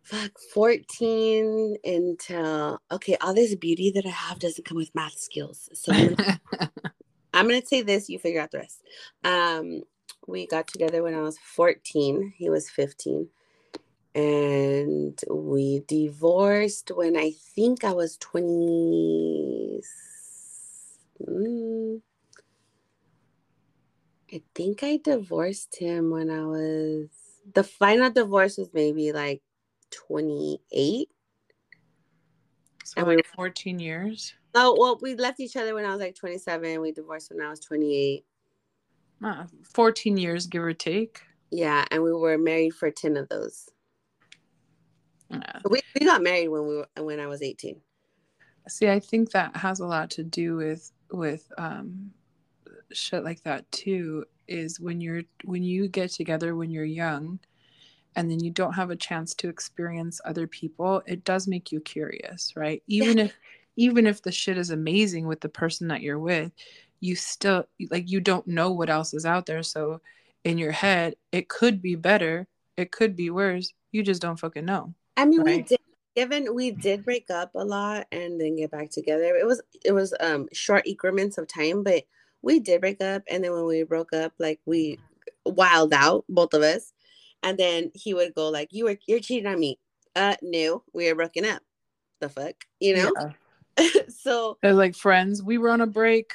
[0.08, 5.68] Fuck 14 until okay, all this beauty that I have doesn't come with math skills.
[5.74, 6.40] So I'm gonna,
[7.34, 8.82] I'm gonna say this, you figure out the rest.
[9.22, 9.82] Um,
[10.26, 13.28] we got together when I was 14, he was 15
[14.14, 19.80] and we divorced when I think I was 20.
[21.28, 22.00] Mm,
[24.32, 27.08] I think I divorced him when I was
[27.54, 29.42] the final divorce was maybe like
[29.90, 31.08] 28.
[32.84, 34.34] So and like 14 years.
[34.54, 36.80] Oh well, we left each other when I was like 27.
[36.80, 38.24] We divorced when I was 28.
[39.22, 41.20] Uh, 14 years, give or take.
[41.50, 43.68] Yeah, and we were married for 10 of those.
[45.30, 45.60] Yeah.
[45.68, 47.80] We, we got married when we were, when I was 18.
[48.68, 52.10] See, I think that has a lot to do with with um
[52.92, 57.38] shit like that too is when you're when you get together when you're young
[58.18, 61.78] and then you don't have a chance to experience other people, it does make you
[61.78, 62.82] curious, right?
[62.88, 63.32] Even if
[63.76, 66.50] even if the shit is amazing with the person that you're with,
[66.98, 69.62] you still like you don't know what else is out there.
[69.62, 70.00] So
[70.42, 73.72] in your head, it could be better, it could be worse.
[73.92, 74.94] You just don't fucking know.
[75.16, 75.58] I mean, right?
[75.58, 75.78] we did
[76.16, 79.36] given we did break up a lot and then get back together.
[79.36, 82.02] It was it was um short increments of time, but
[82.42, 84.98] we did break up and then when we broke up, like we
[85.46, 86.92] wild out, both of us.
[87.42, 89.78] And then he would go like, You were you're cheating on me.
[90.14, 91.62] Uh no, we were broken up.
[92.20, 92.54] The fuck?
[92.80, 93.12] You know?
[93.78, 93.90] Yeah.
[94.08, 95.42] so they're like friends.
[95.42, 96.32] We were on a break.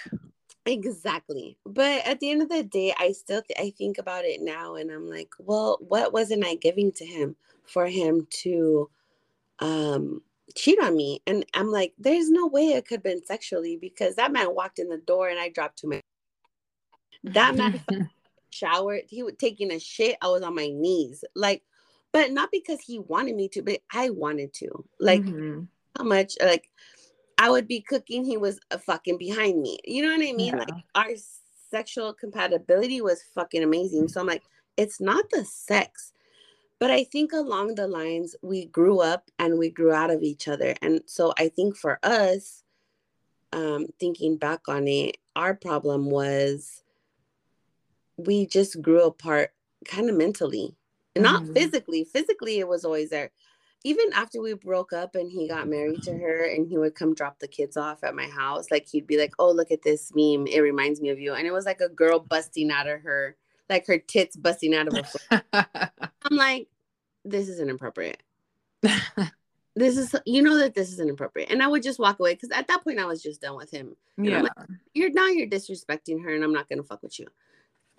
[0.65, 1.57] Exactly.
[1.65, 4.75] But at the end of the day, I still th- I think about it now
[4.75, 7.35] and I'm like, well, what wasn't I giving to him
[7.65, 8.89] for him to
[9.59, 10.21] um
[10.55, 11.21] cheat on me?
[11.27, 14.79] And I'm like, there's no way it could have been sexually because that man walked
[14.79, 16.01] in the door and I dropped to my
[17.23, 17.83] that man
[18.53, 20.17] showered, he was taking a shit.
[20.21, 21.23] I was on my knees.
[21.35, 21.63] Like,
[22.11, 24.85] but not because he wanted me to, but I wanted to.
[24.99, 25.63] Like mm-hmm.
[25.97, 26.69] how much like
[27.37, 29.79] I would be cooking, he was a fucking behind me.
[29.83, 30.55] You know what I mean?
[30.55, 30.57] Yeah.
[30.57, 31.09] Like our
[31.71, 34.07] sexual compatibility was fucking amazing.
[34.07, 34.43] So I'm like,
[34.77, 36.13] it's not the sex.
[36.79, 40.47] But I think along the lines, we grew up and we grew out of each
[40.47, 40.75] other.
[40.81, 42.63] And so I think for us,
[43.53, 46.82] um, thinking back on it, our problem was
[48.17, 49.52] we just grew apart
[49.86, 50.76] kind of mentally,
[51.15, 51.54] not mm-hmm.
[51.54, 52.04] physically.
[52.04, 53.32] Physically, it was always there
[53.84, 57.13] even after we broke up and he got married to her and he would come
[57.13, 60.12] drop the kids off at my house, like he'd be like, Oh, look at this
[60.15, 60.47] meme.
[60.47, 61.34] It reminds me of you.
[61.34, 63.36] And it was like a girl busting out of her,
[63.69, 65.43] like her tits busting out of her.
[65.54, 66.67] I'm like,
[67.26, 68.23] This is inappropriate.
[69.76, 71.52] this is you know that this is inappropriate.
[71.52, 73.71] And I would just walk away because at that point I was just done with
[73.71, 73.97] him.
[74.17, 74.41] And yeah.
[74.43, 74.52] Like,
[74.93, 77.28] you're now you're disrespecting her and I'm not gonna fuck with you.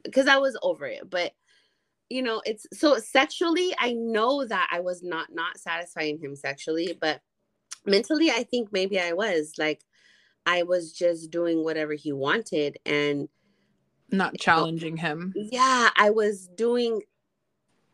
[0.05, 1.09] Because I was over it.
[1.09, 1.33] But
[2.11, 6.97] you know it's so sexually i know that i was not not satisfying him sexually
[7.01, 7.21] but
[7.87, 9.83] mentally i think maybe i was like
[10.47, 13.29] i was just doing whatever he wanted and
[14.11, 17.01] not challenging you know, him yeah i was doing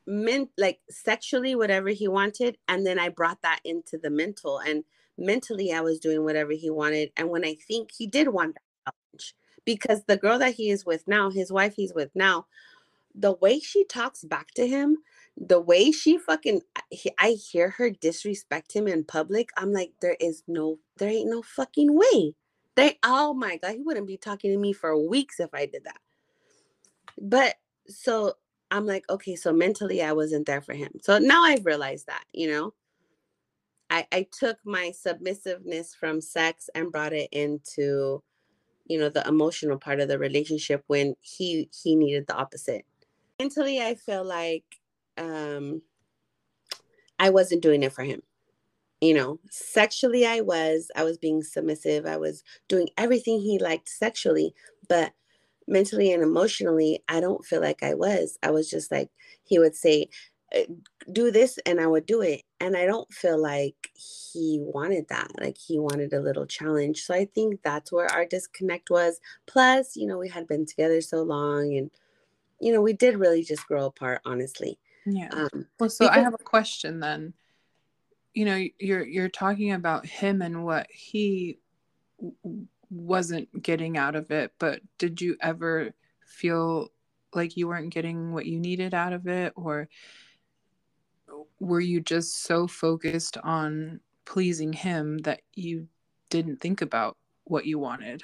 [0.06, 4.82] men like sexually whatever he wanted and then i brought that into the mental and
[5.16, 8.92] mentally i was doing whatever he wanted and when i think he did want that
[8.92, 12.46] challenge because the girl that he is with now his wife he's with now
[13.14, 14.98] the way she talks back to him,
[15.36, 16.62] the way she fucking
[17.18, 21.42] I hear her disrespect him in public, I'm like, there is no, there ain't no
[21.42, 22.34] fucking way.
[22.76, 25.84] They, oh my god, he wouldn't be talking to me for weeks if I did
[25.84, 26.00] that.
[27.20, 27.56] But
[27.88, 28.34] so
[28.70, 30.92] I'm like, okay, so mentally I wasn't there for him.
[31.02, 32.74] So now I've realized that, you know.
[33.92, 38.22] I, I took my submissiveness from sex and brought it into,
[38.86, 42.84] you know, the emotional part of the relationship when he he needed the opposite.
[43.38, 44.64] Mentally i feel like
[45.16, 45.82] um
[47.18, 48.22] i wasn't doing it for him.
[49.00, 53.88] You know sexually i was i was being submissive i was doing everything he liked
[53.88, 54.54] sexually
[54.88, 55.14] but
[55.66, 58.38] mentally and emotionally i don't feel like i was.
[58.42, 59.10] I was just like
[59.44, 60.08] he would say
[61.12, 65.28] do this and i would do it and i don't feel like he wanted that
[65.40, 69.94] like he wanted a little challenge so i think that's where our disconnect was plus
[69.94, 71.90] you know we had been together so long and
[72.60, 74.78] you know, we did really just grow apart, honestly.
[75.06, 75.30] Yeah.
[75.32, 77.32] Um, well, so because- I have a question then.
[78.32, 81.58] You know, you're you're talking about him and what he
[82.20, 85.92] w- wasn't getting out of it, but did you ever
[86.26, 86.92] feel
[87.34, 89.88] like you weren't getting what you needed out of it or
[91.60, 95.86] were you just so focused on pleasing him that you
[96.30, 98.22] didn't think about what you wanted?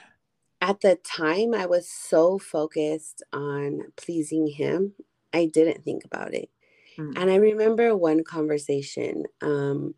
[0.60, 4.94] At the time i was so focused on pleasing him
[5.32, 6.50] i didn't think about it.
[6.98, 7.12] Mm.
[7.16, 9.94] and i remember one conversation um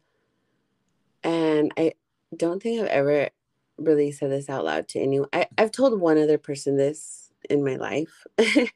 [1.23, 1.93] and i
[2.37, 3.31] don't think i've ever
[3.79, 5.29] really said this out loud to anyone.
[5.33, 8.27] I, i've told one other person this in my life.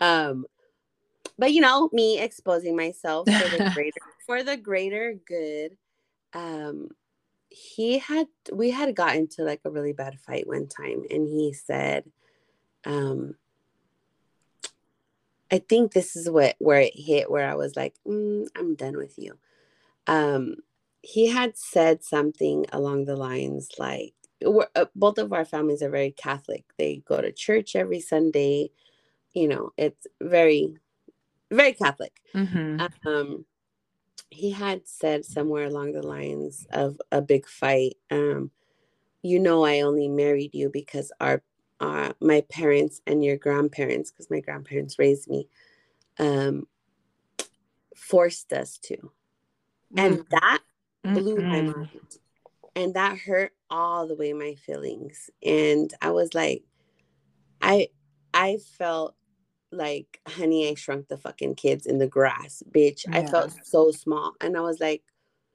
[0.00, 0.46] Um
[1.38, 5.76] but you know me exposing myself for the greater for the greater good
[6.34, 6.88] um
[7.48, 11.52] he had we had gotten to like a really bad fight one time and he
[11.52, 12.04] said
[12.86, 13.34] um
[15.50, 18.96] i think this is what where it hit where i was like mm, i'm done
[18.96, 19.38] with you.
[20.06, 20.56] Um
[21.02, 24.14] he had said something along the lines like
[24.44, 26.64] uh, both of our families are very catholic.
[26.78, 28.70] They go to church every sunday.
[29.34, 30.76] You know it's very
[31.52, 32.80] very catholic mm-hmm.
[33.08, 33.44] um
[34.30, 38.50] he had said somewhere along the lines of a big fight um
[39.22, 41.42] you know i only married you because our
[41.80, 45.48] uh, my parents and your grandparents because my grandparents raised me
[46.18, 46.66] um
[47.96, 49.98] forced us to mm-hmm.
[49.98, 50.60] and that
[51.02, 51.48] blew mm-hmm.
[51.48, 52.18] my mind
[52.76, 56.62] and that hurt all the way my feelings and i was like
[57.60, 57.88] i
[58.32, 59.14] i felt
[59.72, 63.04] like honey i shrunk the fucking kids in the grass bitch.
[63.08, 63.18] Yeah.
[63.18, 64.34] i felt so small.
[64.40, 65.02] And i was like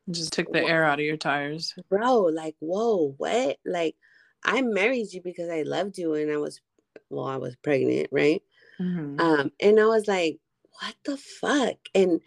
[0.09, 1.73] just took the air out of your tires.
[1.89, 3.57] Bro like whoa what?
[3.65, 3.95] Like
[4.43, 6.61] i married you because i loved you and i was
[7.09, 8.41] well i was pregnant right?
[8.79, 9.19] Mm-hmm.
[9.19, 10.39] um and i was like
[10.79, 11.77] what the fuck?
[11.95, 12.21] And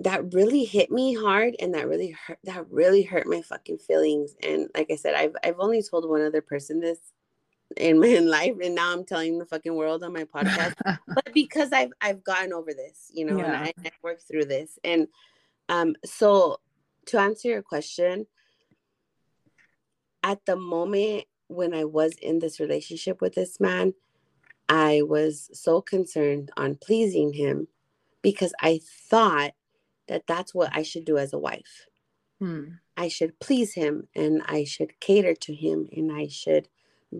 [0.00, 4.34] that really hit me hard and that really hurt that really hurt my fucking feelings.
[4.42, 6.98] And like i said i've i've only told one other person this
[7.76, 11.72] in my life and now i'm telling the fucking world on my podcast but because
[11.72, 13.44] i've i've gotten over this you know yeah.
[13.44, 15.08] and I, I worked through this and
[15.68, 16.60] um so
[17.06, 18.26] to answer your question
[20.22, 23.94] at the moment when i was in this relationship with this man
[24.68, 27.68] i was so concerned on pleasing him
[28.22, 29.52] because i thought
[30.10, 31.86] that that's what I should do as a wife.
[32.40, 32.64] Hmm.
[32.96, 36.68] I should please him and I should cater to him and I should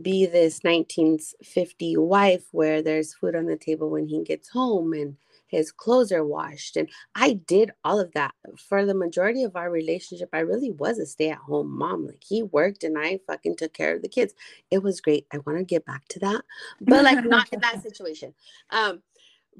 [0.02, 5.16] be this 1950 wife where there's food on the table when he gets home and
[5.48, 6.76] his clothes are washed.
[6.76, 8.34] And I did all of that.
[8.56, 12.06] For the majority of our relationship, I really was a stay at home mom.
[12.06, 14.32] Like he worked and I fucking took care of the kids.
[14.70, 15.26] It was great.
[15.32, 16.42] I want to get back to that,
[16.80, 18.32] but like not in that situation.
[18.70, 19.02] Um,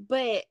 [0.08, 0.44] but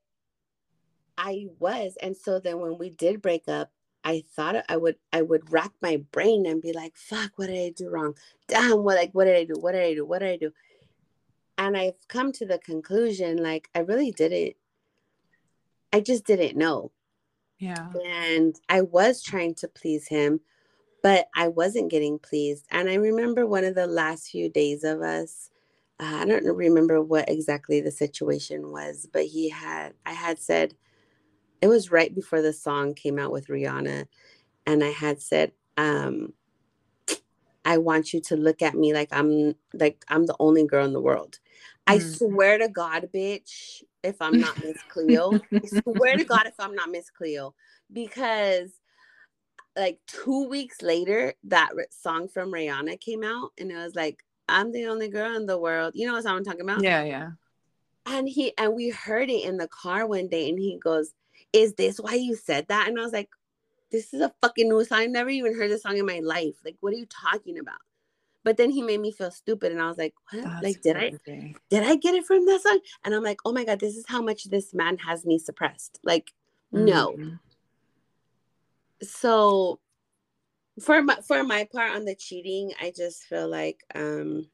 [1.17, 1.97] I was.
[2.01, 3.71] And so then when we did break up,
[4.03, 7.59] I thought I would I would rack my brain and be like, fuck, what did
[7.59, 8.15] I do wrong?
[8.47, 9.55] Damn, what like what did I do?
[9.59, 10.05] What did I do?
[10.05, 10.51] What did I do?
[11.57, 14.55] And I've come to the conclusion like I really didn't
[15.91, 16.91] I just didn't know.
[17.57, 17.89] Yeah.
[18.05, 20.39] And I was trying to please him,
[21.03, 22.65] but I wasn't getting pleased.
[22.71, 25.49] And I remember one of the last few days of us,
[25.99, 30.75] uh, I don't remember what exactly the situation was, but he had, I had said,
[31.61, 34.07] it was right before the song came out with Rihanna.
[34.65, 36.33] And I had said, um,
[37.65, 40.93] I want you to look at me like I'm like I'm the only girl in
[40.93, 41.39] the world.
[41.87, 41.93] Mm-hmm.
[41.93, 42.17] I mm.
[42.17, 46.75] swear to God, bitch, if I'm not Miss Cleo, I swear to God if I'm
[46.75, 47.53] not Miss Cleo,
[47.91, 48.71] because
[49.75, 54.71] like two weeks later, that song from Rihanna came out, and it was like I'm
[54.71, 55.93] the only girl in the world.
[55.95, 56.81] You know what song I'm talking about?
[56.81, 57.29] Yeah, yeah.
[58.05, 61.13] And he and we heard it in the car one day, and he goes,
[61.53, 62.88] is this why you said that?
[62.88, 63.29] And I was like,
[63.91, 64.99] this is a fucking new song.
[64.99, 66.55] I never even heard this song in my life.
[66.63, 67.79] Like, what are you talking about?
[68.43, 70.43] But then he made me feel stupid, and I was like, "What?
[70.43, 71.19] That's like, did crazy.
[71.27, 73.97] I did I get it from that song?" And I'm like, "Oh my god, this
[73.97, 76.31] is how much this man has me suppressed." Like,
[76.73, 76.85] mm-hmm.
[76.85, 77.38] no.
[79.01, 79.79] So,
[80.81, 84.47] for my for my part on the cheating, I just feel like um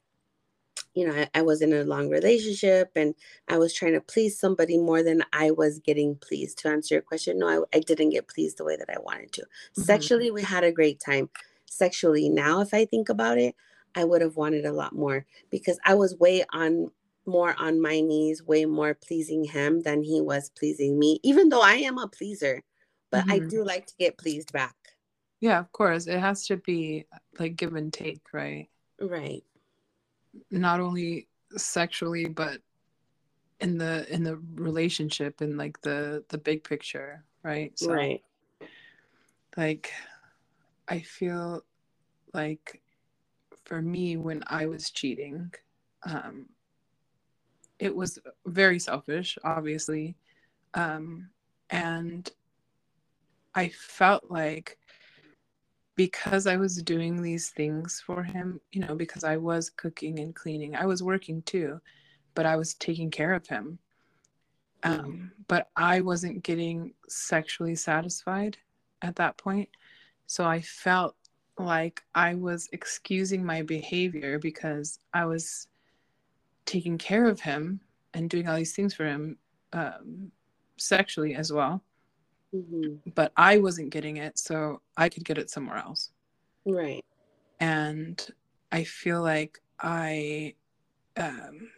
[0.95, 3.13] you know, I, I, was in a long relationship and
[3.49, 6.59] I was trying to please somebody more than I was getting pleased.
[6.59, 9.33] To answer your question, no, I, I didn't get pleased the way that I wanted
[9.33, 9.41] to.
[9.41, 9.81] Mm-hmm.
[9.81, 11.29] Sexually, we had a great time.
[11.65, 13.55] Sexually, now, if I think about it,
[13.93, 16.91] I would have wanted a lot more because I was way on
[17.25, 21.61] more on my knees, way more pleasing him than he was pleasing me, even though
[21.61, 22.61] I am a pleaser,
[23.11, 23.31] but mm-hmm.
[23.31, 24.75] I do like to get pleased back.
[25.41, 26.07] Yeah, of course.
[26.07, 27.05] It has to be
[27.37, 28.69] like give and take, right?
[29.01, 29.43] Right
[30.51, 31.27] not only
[31.57, 32.59] sexually but
[33.61, 38.21] in the in the relationship in like the the big picture right so, right
[39.55, 39.91] like
[40.87, 41.63] i feel
[42.33, 42.81] like
[43.63, 45.51] for me when i was cheating
[46.03, 46.47] um
[47.79, 50.15] it was very selfish, obviously.
[50.73, 51.29] Um,
[51.69, 52.29] and
[53.53, 54.77] I felt like
[55.95, 60.35] because I was doing these things for him, you know, because I was cooking and
[60.35, 61.79] cleaning, I was working too,
[62.33, 63.79] but I was taking care of him.
[64.83, 65.29] Um, mm.
[65.47, 68.57] but I wasn't getting sexually satisfied
[69.01, 69.69] at that point.
[70.27, 71.15] So I felt
[71.57, 75.67] like I was excusing my behavior because I was
[76.65, 77.79] taking care of him
[78.13, 79.37] and doing all these things for him
[79.73, 80.31] um,
[80.77, 81.81] sexually as well.
[82.55, 83.09] Mm-hmm.
[83.15, 86.11] But I wasn't getting it, so I could get it somewhere else.
[86.65, 87.03] Right.
[87.59, 88.25] And
[88.71, 90.55] I feel like I
[91.17, 91.69] um,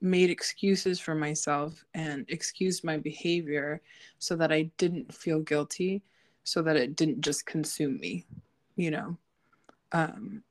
[0.00, 3.80] made excuses for myself and excused my behavior
[4.18, 6.02] so that I didn't feel guilty,
[6.44, 8.24] so that it didn't just consume me,
[8.76, 9.16] you know.
[9.92, 10.42] Um,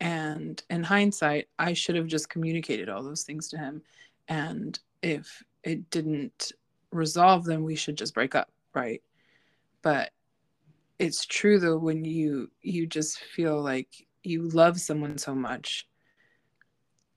[0.00, 3.82] and in hindsight, I should have just communicated all those things to him.
[4.28, 6.52] And if it didn't
[6.90, 9.02] resolve them, we should just break up, right?
[9.82, 10.10] But
[10.98, 15.88] it's true though when you you just feel like you love someone so much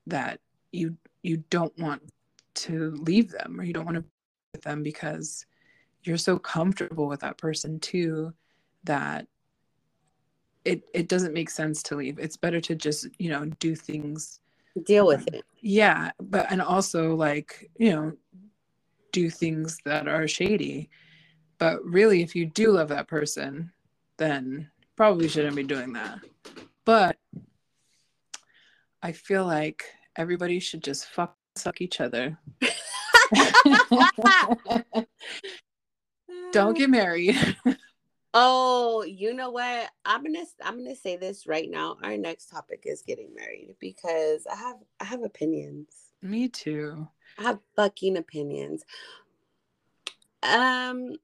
[0.06, 0.40] that
[0.72, 2.02] you you don't want
[2.54, 4.08] to leave them or you don't want to be
[4.54, 5.46] with them because
[6.02, 8.32] you're so comfortable with that person too
[8.84, 9.26] that
[10.64, 12.18] it it doesn't make sense to leave.
[12.18, 14.40] It's better to just you know do things
[14.84, 15.44] deal with it.
[15.60, 18.12] Yeah but and also like you know
[19.12, 20.90] do things that are shady
[21.58, 23.70] but really if you do love that person
[24.16, 26.18] then probably shouldn't be doing that
[26.84, 27.16] but
[29.02, 29.84] i feel like
[30.16, 32.38] everybody should just fuck suck each other
[36.52, 37.36] don't get married
[38.38, 39.88] Oh, you know what?
[40.04, 41.96] I'm gonna I'm gonna say this right now.
[42.02, 45.88] Our next topic is getting married because I have I have opinions.
[46.20, 47.08] Me too.
[47.38, 48.84] I have fucking opinions.
[50.42, 51.14] Um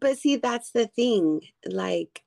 [0.00, 1.40] but see that's the thing.
[1.66, 2.22] Like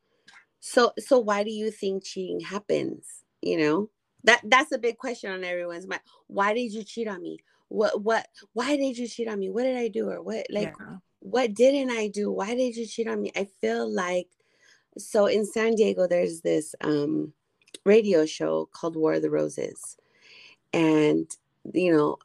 [0.59, 3.23] so so why do you think cheating happens?
[3.41, 3.89] You know?
[4.23, 6.01] That that's a big question on everyone's mind.
[6.27, 7.39] Why did you cheat on me?
[7.69, 9.49] What what why did you cheat on me?
[9.49, 12.31] What did I do or what like yeah what didn't I do?
[12.31, 13.31] Why did you cheat on me?
[13.35, 14.27] I feel like
[14.97, 17.33] so in San Diego there's this um
[17.85, 19.97] radio show called War of the Roses.
[20.73, 21.29] And
[21.73, 22.17] you know,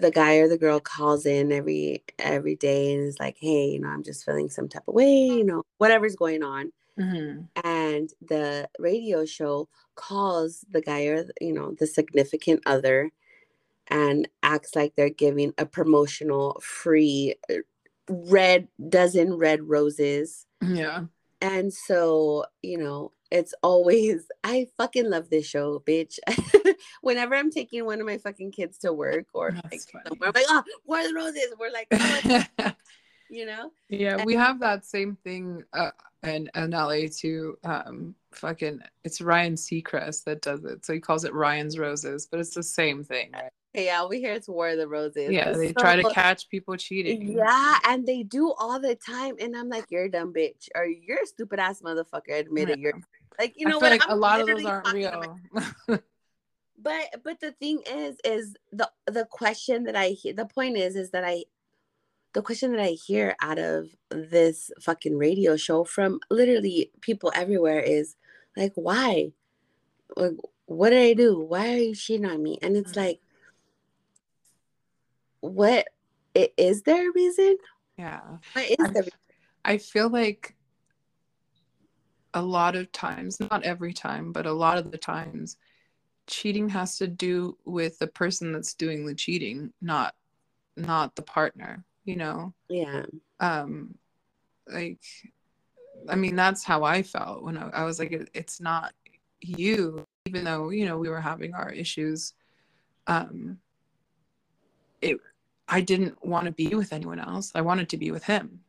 [0.00, 3.80] the guy or the girl calls in every every day and is like, "Hey, you
[3.80, 7.42] know, I'm just feeling some type of way, you know, whatever's going on." Mm-hmm.
[7.64, 13.10] And the radio show calls the guy or you know the significant other
[13.88, 17.54] and acts like they're giving a promotional free uh,
[18.08, 20.46] red dozen red roses.
[20.60, 21.04] Yeah.
[21.40, 26.18] And so, you know, it's always I fucking love this show, bitch.
[27.00, 30.44] Whenever I'm taking one of my fucking kids to work or like somewhere, I'm like,
[30.48, 31.54] oh, where are the roses?
[31.58, 32.72] We're like, oh,
[33.30, 33.70] you know?
[33.88, 35.90] Yeah, and- we have that same thing uh,
[36.22, 37.58] in, in LA too.
[37.64, 40.84] Um, fucking, it's Ryan Seacrest that does it.
[40.84, 43.50] So he calls it Ryan's Roses, but it's the same thing, right?
[43.74, 45.30] Yeah, we hear it's War of the Roses.
[45.30, 47.36] Yeah, they so, try to catch people cheating.
[47.36, 49.36] Yeah, and they do all the time.
[49.40, 52.32] And I'm like, you're a dumb bitch, or you're a stupid ass motherfucker.
[52.40, 52.74] Admit yeah.
[52.74, 52.80] it.
[52.80, 53.00] You're
[53.38, 53.90] like, you know what?
[53.90, 55.38] Like a lot of those aren't real.
[56.80, 60.32] but but the thing is, is the the question that I hear.
[60.32, 61.44] The point is, is that I,
[62.32, 67.80] the question that I hear out of this fucking radio show from literally people everywhere
[67.80, 68.16] is
[68.56, 69.32] like, why?
[70.16, 70.32] Like,
[70.66, 71.40] what did I do?
[71.40, 72.58] Why are you cheating on me?
[72.62, 72.96] And it's mm.
[72.96, 73.20] like
[75.40, 75.88] what
[76.34, 77.56] is there a reason?
[77.96, 78.20] Yeah.
[78.52, 79.04] What is I, there?
[79.64, 80.54] I feel like
[82.34, 85.56] a lot of times, not every time, but a lot of the times,
[86.28, 90.14] cheating has to do with the person that's doing the cheating, not
[90.76, 92.54] not the partner, you know?
[92.68, 93.06] Yeah.
[93.40, 93.94] Um
[94.72, 95.00] like
[96.08, 98.92] I mean that's how I felt when I, I was like it, it's not
[99.40, 102.34] you even though you know we were having our issues
[103.06, 103.58] um
[105.00, 105.18] it
[105.68, 107.52] I didn't want to be with anyone else.
[107.54, 108.60] I wanted to be with him.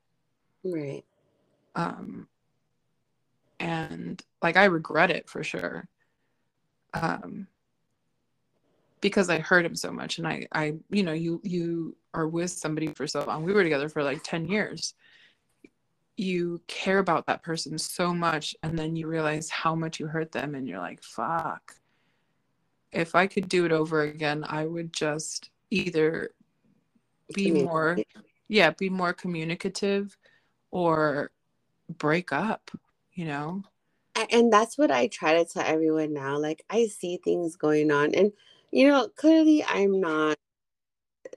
[0.64, 1.04] Right.
[1.76, 2.28] Um
[3.60, 5.88] and like I regret it for sure.
[6.94, 7.48] Um
[9.02, 12.52] because I hurt him so much and I I you know you you are with
[12.52, 13.44] somebody for so long.
[13.44, 14.94] We were together for like 10 years.
[16.18, 20.32] You care about that person so much and then you realize how much you hurt
[20.32, 21.76] them and you're like fuck.
[22.92, 26.32] If I could do it over again, I would just either
[27.34, 27.98] be more
[28.48, 30.18] yeah be more communicative
[30.72, 31.32] or
[31.98, 32.72] break up
[33.14, 33.64] you know
[34.32, 38.14] and that's what i try to tell everyone now like i see things going on
[38.16, 38.32] and
[38.72, 40.38] You know, clearly I'm not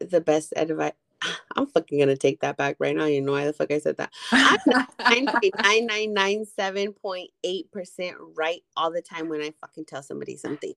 [0.01, 0.93] the best advice.
[1.57, 3.07] I'm fucking gonna take that back right now.
[3.07, 4.13] You know why the fuck I said that?
[4.33, 4.59] I'm
[5.63, 10.03] nine nine nine seven point eight percent right all the time when I fucking tell
[10.03, 10.75] somebody something.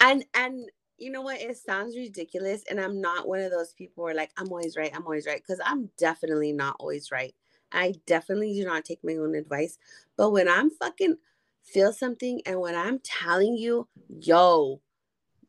[0.00, 1.40] And and you know what?
[1.40, 4.92] It sounds ridiculous, and I'm not one of those people where like I'm always right.
[4.94, 7.34] I'm always right because I'm definitely not always right.
[7.72, 9.78] I definitely do not take my own advice.
[10.16, 11.16] But when I'm fucking
[11.62, 14.80] feel something and when I'm telling you, yo,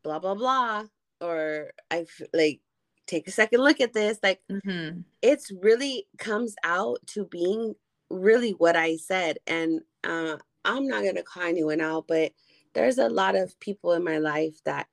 [0.03, 0.86] blah blah blah,
[1.20, 2.62] or I like
[3.07, 5.01] take a second look at this, like mm-hmm.
[5.22, 7.76] it's really comes out to being
[8.09, 9.38] really what I said.
[9.47, 12.32] And uh, I'm not gonna call anyone out, but
[12.74, 14.88] there's a lot of people in my life that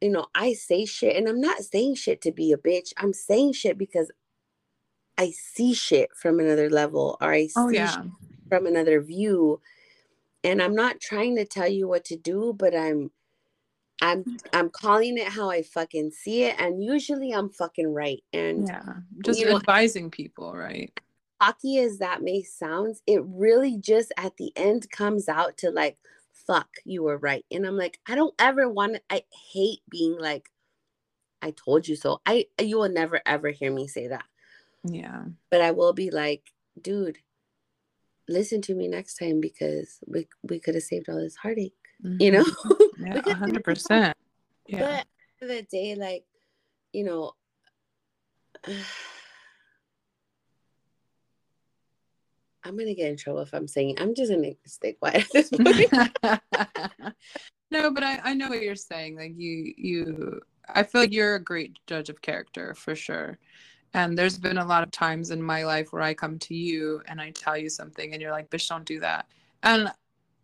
[0.00, 2.92] you know I say shit, and I'm not saying shit to be a bitch.
[2.96, 4.10] I'm saying shit because
[5.16, 8.02] I see shit from another level or I oh, see oh, yeah.
[8.48, 9.60] from another view.
[10.48, 13.10] And I'm not trying to tell you what to do, but I'm
[14.00, 14.40] I'm mm.
[14.54, 16.56] I'm calling it how I fucking see it.
[16.58, 18.24] And usually I'm fucking right.
[18.32, 20.90] And yeah, just you know, advising people, right?
[21.38, 25.98] Cocky as that may sound, it really just at the end comes out to like,
[26.46, 27.44] fuck, you were right.
[27.50, 30.50] And I'm like, I don't ever want I hate being like,
[31.42, 32.22] I told you so.
[32.24, 34.24] I you will never ever hear me say that.
[34.82, 35.24] Yeah.
[35.50, 36.42] But I will be like,
[36.80, 37.18] dude,
[38.28, 41.74] listen to me next time because we we could have saved all this heartache.
[42.04, 42.22] Mm-hmm.
[42.22, 42.44] You know?
[43.00, 44.16] Yeah, hundred percent.
[44.66, 45.04] Yeah.
[45.38, 46.24] But the day, like,
[46.92, 47.32] you know,
[52.64, 55.50] I'm gonna get in trouble if I'm saying I'm just gonna stay quiet at this
[55.50, 55.92] point.
[57.70, 59.16] no, but I, I know what you're saying.
[59.16, 63.38] Like you you I feel like you're a great judge of character for sure.
[63.94, 67.00] And there's been a lot of times in my life where I come to you
[67.06, 69.26] and I tell you something and you're like, bitch, don't do that.
[69.62, 69.90] And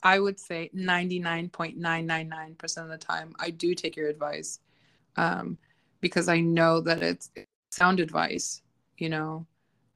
[0.03, 4.61] I would say 99.999% of the time, I do take your advice
[5.17, 5.59] um,
[6.01, 7.31] because I know that it's
[7.71, 8.63] sound advice,
[8.99, 9.47] you know.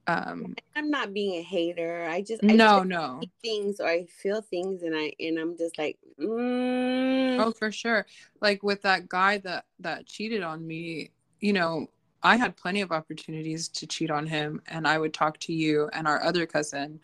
[0.07, 2.09] Um, I'm not being a hater.
[2.09, 5.59] I just I no, just no things or I feel things and I and I'm
[5.59, 7.39] just like, mm.
[7.39, 8.07] oh, for sure.
[8.41, 11.91] Like with that guy that that cheated on me, you know,
[12.23, 15.89] I had plenty of opportunities to cheat on him, and I would talk to you
[15.93, 17.01] and our other cousin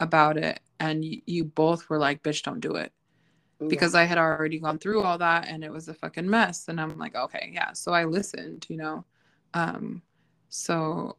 [0.00, 2.92] about it, and you both were like, "Bitch, don't do it,"
[3.60, 3.66] yeah.
[3.68, 6.68] because I had already gone through all that, and it was a fucking mess.
[6.68, 7.72] And I'm like, okay, yeah.
[7.72, 9.04] So I listened, you know.
[9.54, 10.02] Um,
[10.48, 11.16] so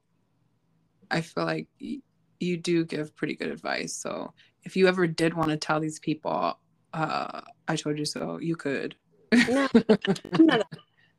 [1.09, 2.01] I feel like y-
[2.39, 3.93] you do give pretty good advice.
[3.95, 4.33] So
[4.63, 6.59] if you ever did want to tell these people,
[6.93, 8.95] uh, I told you so, you could.
[9.31, 9.67] no,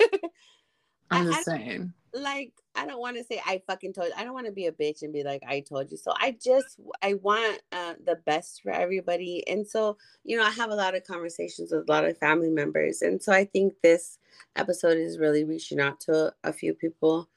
[1.11, 1.93] I'm just saying.
[2.13, 4.09] Like, I don't want to say I fucking told.
[4.09, 4.15] You.
[4.17, 5.97] I don't want to be a bitch and be like I told you.
[5.97, 10.51] So I just I want uh, the best for everybody, and so you know I
[10.51, 13.75] have a lot of conversations with a lot of family members, and so I think
[13.83, 14.19] this
[14.57, 17.29] episode is really reaching out to a few people.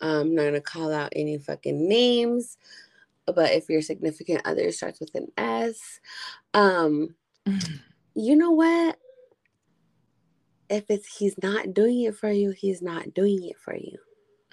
[0.00, 2.58] I'm not gonna call out any fucking names,
[3.26, 6.00] but if your significant other starts with an S,
[6.54, 7.14] um,
[8.14, 8.98] you know what?
[10.68, 13.98] If it's he's not doing it for you, he's not doing it for you.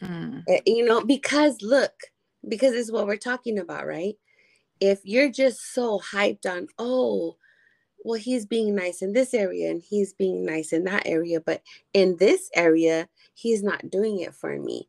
[0.02, 0.44] Mm.
[0.48, 1.94] Eh, you know, because look,
[2.48, 4.16] because it's what we're talking about, right?
[4.80, 7.36] If you're just so hyped on, oh,
[8.04, 11.62] well, he's being nice in this area and he's being nice in that area, but
[11.94, 14.88] in this area, he's not doing it for me.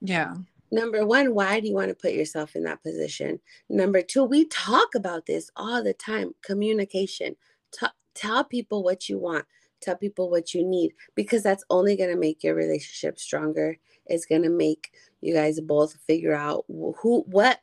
[0.00, 0.34] Yeah.
[0.70, 3.40] Number one, why do you want to put yourself in that position?
[3.68, 7.36] Number two, we talk about this all the time communication.
[7.72, 9.46] T- tell people what you want
[9.84, 13.78] tell people what you need because that's only going to make your relationship stronger.
[14.06, 17.60] It's going to make you guys both figure out who what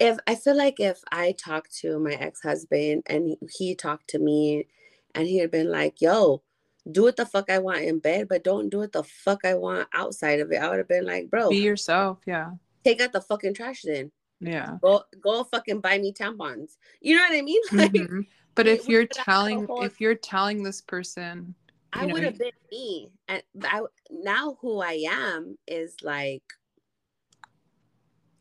[0.00, 4.66] if i feel like if i talked to my ex-husband and he talked to me
[5.14, 6.42] and he had been like yo
[6.90, 9.54] do what the fuck i want in bed but don't do it the fuck i
[9.54, 12.50] want outside of it i would have been like bro be yourself yeah.
[12.82, 14.10] take out the fucking trash then.
[14.40, 14.78] Yeah.
[14.80, 16.76] Go go fucking buy me tampons.
[17.00, 17.60] You know what i mean?
[17.72, 18.20] Like mm-hmm.
[18.54, 21.54] But if you're telling if you're telling this person
[21.92, 23.10] I would have been me.
[23.28, 26.42] And I now who I am is like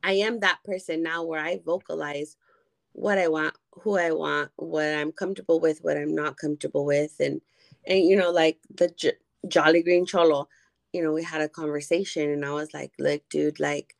[0.03, 2.37] I am that person now where I vocalize
[2.93, 7.15] what I want, who I want, what I'm comfortable with, what I'm not comfortable with,
[7.19, 7.41] and
[7.85, 9.13] and you know like the J-
[9.47, 10.47] Jolly Green Cholo,
[10.93, 13.95] you know we had a conversation and I was like, look, dude, like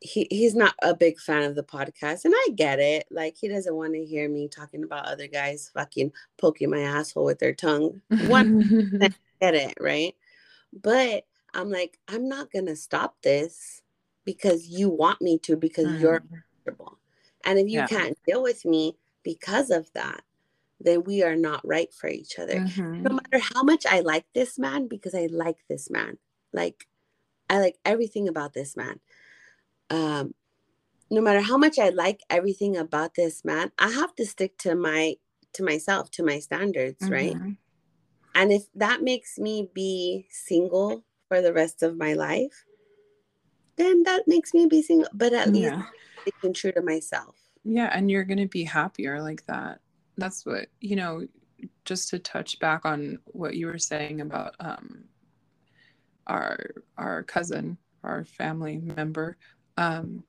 [0.00, 3.48] he he's not a big fan of the podcast and i get it like he
[3.48, 7.54] doesn't want to hear me talking about other guys fucking poking my asshole with their
[7.54, 8.90] tongue one
[9.40, 10.14] get it right
[10.82, 11.24] but
[11.54, 13.82] i'm like i'm not gonna stop this
[14.24, 16.98] because you want me to because you're comfortable
[17.44, 17.86] and if you yeah.
[17.86, 20.22] can't deal with me because of that
[20.80, 22.60] then we are not right for each other.
[22.60, 23.02] Mhm.
[23.02, 26.18] No matter how much I like this man, because I like this man,
[26.52, 26.86] like
[27.48, 29.00] I like everything about this man.
[29.90, 30.34] Um,
[31.10, 34.74] no matter how much I like everything about this man, I have to stick to
[34.76, 35.16] my
[35.54, 37.38] to myself, to my standards, right?
[37.38, 37.56] Mhm.
[38.34, 42.66] And if that makes me be single for the rest of my life,
[43.76, 45.08] then that makes me be single.
[45.12, 45.86] But at least Yeah.
[46.20, 47.36] sticking true to myself.
[47.64, 49.80] Yeah, and you're going to be happier like that.
[50.16, 51.26] That's what, you know,
[51.84, 55.08] just to touch back on what you were saying about um
[56.26, 59.36] our our cousin, our family member.
[59.76, 60.24] Um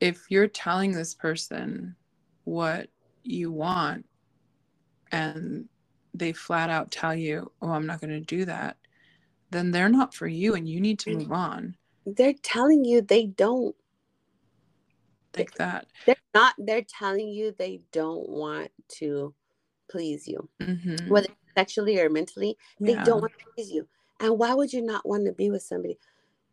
[0.00, 1.94] if you're telling this person
[2.44, 2.88] what
[3.22, 4.04] you want
[5.12, 5.68] and
[6.14, 8.76] they flat out tell you, "Oh, I'm not going to do that."
[9.50, 11.76] Then they're not for you and you need to move on.
[12.04, 13.76] They're telling you they don't.
[15.36, 15.86] Like that.
[16.06, 16.54] They're not.
[16.58, 19.34] They're telling you they don't want to
[19.90, 21.08] please you, Mhm.
[21.08, 22.56] whether sexually or mentally.
[22.80, 23.04] They Yeah.
[23.04, 23.88] don't want to please you.
[24.20, 25.98] And why would you not want to be with somebody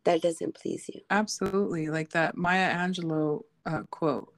[0.04, 1.00] that doesn't please you?
[1.10, 1.88] Absolutely.
[1.88, 4.32] Like that Maya Angelou uh, quote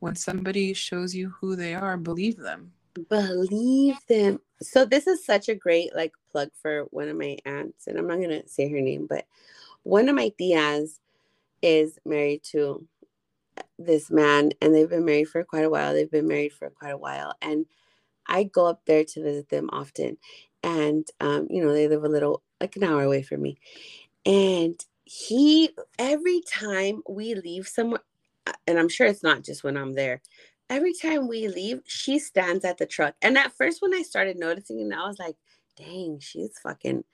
[0.00, 2.72] when somebody shows you who they are, believe them.
[3.08, 4.40] Believe them.
[4.60, 8.06] So this is such a great like plug for one of my aunts, and I'm
[8.06, 9.26] not gonna say her name, but
[9.82, 10.98] one of my tias
[11.62, 12.86] is married to
[13.78, 15.92] this man, and they've been married for quite a while.
[15.92, 17.66] They've been married for quite a while, and
[18.26, 20.18] I go up there to visit them often.
[20.62, 23.58] And um, you know, they live a little like an hour away from me.
[24.26, 24.78] And
[25.08, 28.02] he every time we leave somewhere,
[28.46, 30.20] uh, and I'm sure it's not just when I'm there,
[30.68, 33.14] every time we leave, she stands at the truck.
[33.22, 35.36] And at first, when I started noticing it, I was like,
[35.76, 37.04] dang, she's fucking,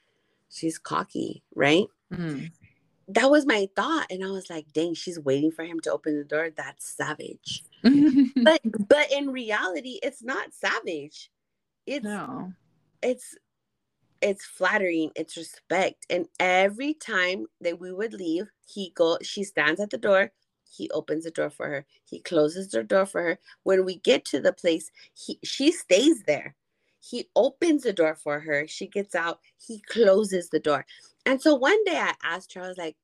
[0.50, 1.86] she's cocky, right?
[2.12, 2.50] Mm.
[3.06, 4.06] That was my thought.
[4.10, 6.50] And I was like, dang, she's waiting for him to open the door.
[6.50, 7.62] That's savage.
[8.42, 11.30] But but in reality, it's not savage.
[11.86, 12.52] It's no.
[13.02, 13.36] it's
[14.24, 19.80] it's flattering it's respect and every time that we would leave he go she stands
[19.80, 20.32] at the door
[20.76, 23.38] he opens the door for her he closes the door for her.
[23.62, 26.56] When we get to the place he she stays there.
[27.00, 30.86] He opens the door for her she gets out he closes the door.
[31.26, 32.96] And so one day i asked her i was like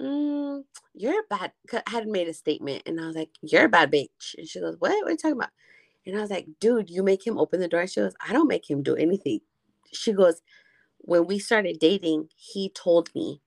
[0.00, 3.68] mm, you're a bad I had made a statement and i was like you're a
[3.68, 4.34] bad bitch.
[4.38, 4.90] And she goes what?
[4.90, 5.50] What are you talking about?
[6.06, 7.86] And i was like dude you make him open the door.
[7.86, 9.40] She goes i don't make him do anything
[9.94, 10.40] she goes,
[10.98, 13.40] when we started dating, he told me,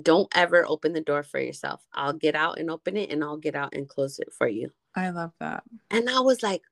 [0.00, 1.84] don't ever open the door for yourself.
[1.94, 4.70] I'll get out and open it and I'll get out and close it for you.
[4.94, 5.62] I love that.
[5.90, 6.62] And I was like,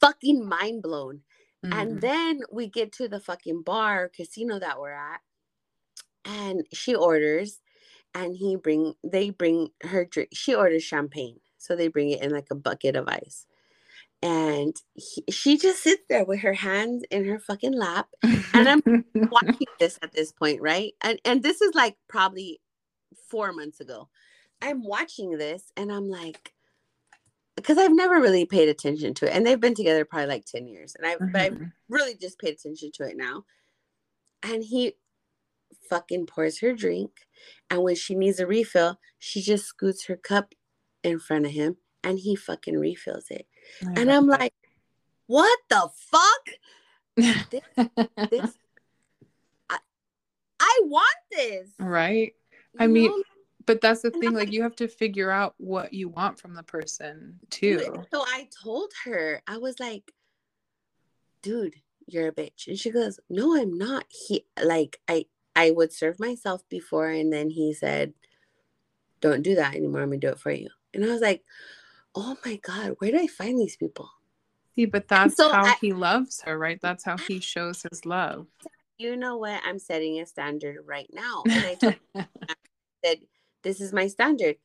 [0.00, 1.20] fucking mind blown.
[1.64, 1.80] Mm.
[1.80, 5.20] And then we get to the fucking bar casino that we're at.
[6.24, 7.60] And she orders
[8.14, 10.30] and he bring they bring her drink.
[10.32, 11.38] She orders champagne.
[11.58, 13.46] So they bring it in like a bucket of ice.
[14.26, 18.08] And he, she just sits there with her hands in her fucking lap
[18.54, 18.80] and I'm
[19.30, 20.94] watching this at this point, right?
[21.02, 22.60] And and this is like probably
[23.30, 24.08] four months ago.
[24.62, 26.54] I'm watching this and I'm like,
[27.56, 30.66] because I've never really paid attention to it, and they've been together probably like ten
[30.68, 31.72] years, and I've, but I've Mhm.
[31.88, 33.44] really just paid attention to it now.
[34.42, 34.94] And he
[35.90, 37.12] fucking pours her drink,
[37.70, 40.54] and when she needs a refill, she just scoots her cup
[41.04, 43.46] in front of him, and he fucking refills it.
[43.86, 44.40] I And I'm that.
[44.40, 44.54] like,
[45.26, 46.48] what the fuck?
[48.30, 48.58] this
[49.70, 49.78] I,
[50.60, 51.70] I want this.
[51.78, 52.34] right?
[52.78, 53.22] I you mean, know?
[53.66, 56.54] But that's the thing, like like- you have to figure out what you want from
[56.54, 57.80] the person too.
[58.12, 60.12] so I told her, I was like,
[61.42, 61.74] dude,
[62.06, 62.68] you're a bitch.
[62.68, 64.04] And she goes, No, I'm not.
[64.08, 68.14] He like I I would serve myself before and then he said,
[69.20, 70.02] Don't do that anymore.
[70.02, 70.68] I'm gonna do it for you.
[70.94, 71.42] And I was like,
[72.16, 74.10] Oh my God, where do I find these people?
[74.74, 76.80] See, but that's so how I- he loves her, right?
[76.80, 78.46] That's how he shows his love.
[78.98, 79.60] You know what?
[79.64, 81.44] I'm setting a standard right now.
[81.44, 81.96] And I told
[83.04, 83.18] said,
[83.62, 84.56] This is my standard.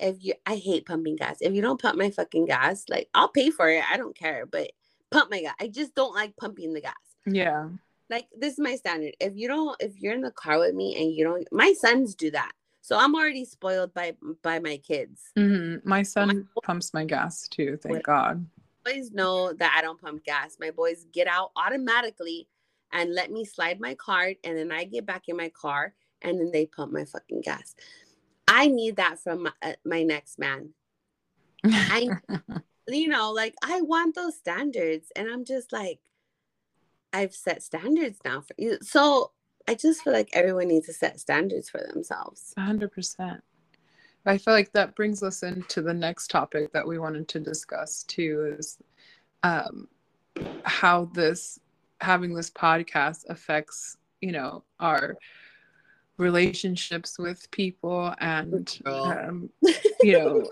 [0.00, 1.38] If you I hate pumping gas.
[1.40, 3.84] If you don't pump my fucking gas, like I'll pay for it.
[3.90, 4.44] I don't care.
[4.44, 4.72] But
[5.10, 5.54] pump my gas.
[5.60, 6.94] I just don't like pumping the gas.
[7.26, 7.68] yeah.
[8.10, 9.14] Like this is my standard.
[9.20, 12.14] If you don't, if you're in the car with me and you don't my sons
[12.14, 12.52] do that.
[12.86, 14.14] So I'm already spoiled by
[14.44, 15.32] by my kids.
[15.34, 18.46] hmm My son pumps my gas too, thank God.
[18.84, 20.58] Boys know that I don't pump gas.
[20.60, 22.46] My boys get out automatically
[22.92, 26.38] and let me slide my card and then I get back in my car and
[26.38, 27.74] then they pump my fucking gas.
[28.46, 30.68] I need that from my, uh, my next man.
[31.64, 32.10] I
[32.86, 35.98] you know, like I want those standards, and I'm just like,
[37.12, 38.78] I've set standards now for you.
[38.80, 39.32] So
[39.68, 42.54] I just feel like everyone needs to set standards for themselves.
[42.56, 43.42] A hundred percent.
[44.24, 48.02] I feel like that brings us into the next topic that we wanted to discuss
[48.04, 48.78] too is
[49.42, 49.88] um
[50.64, 51.60] how this
[52.00, 55.16] having this podcast affects you know our
[56.18, 59.50] relationships with people and um,
[60.02, 60.44] you know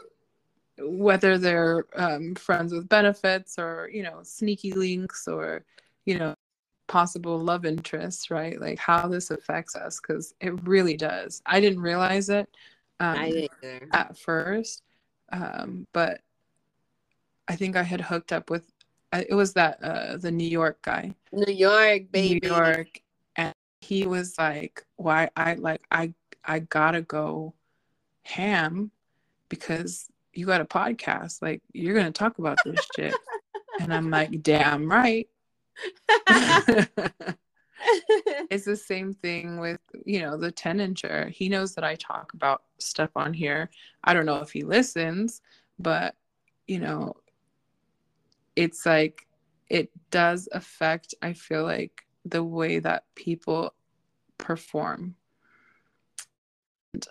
[0.78, 5.64] whether they're um, friends with benefits or you know sneaky links or
[6.04, 6.33] you know
[6.86, 11.80] possible love interests right like how this affects us because it really does i didn't
[11.80, 12.48] realize it
[13.00, 13.48] um, I
[13.92, 14.82] at first
[15.32, 16.20] um, but
[17.48, 18.70] i think i had hooked up with
[19.12, 23.00] it was that uh, the new york guy new york baby new york
[23.36, 26.12] and he was like why i like i
[26.44, 27.54] i gotta go
[28.24, 28.90] ham
[29.48, 31.42] because you got a podcast.
[31.42, 33.14] Like, you're going to talk about this shit.
[33.80, 35.28] And I'm like, damn right.
[38.50, 41.30] it's the same thing with, you know, the 10 incher.
[41.30, 43.70] He knows that I talk about stuff on here.
[44.02, 45.42] I don't know if he listens,
[45.78, 46.14] but,
[46.66, 47.14] you know,
[48.56, 49.26] it's like,
[49.68, 53.74] it does affect, I feel like, the way that people
[54.38, 55.14] perform
[56.94, 57.06] and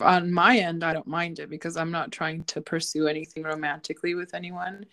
[0.00, 4.14] on my end, I don't mind it because I'm not trying to pursue anything romantically
[4.14, 4.86] with anyone.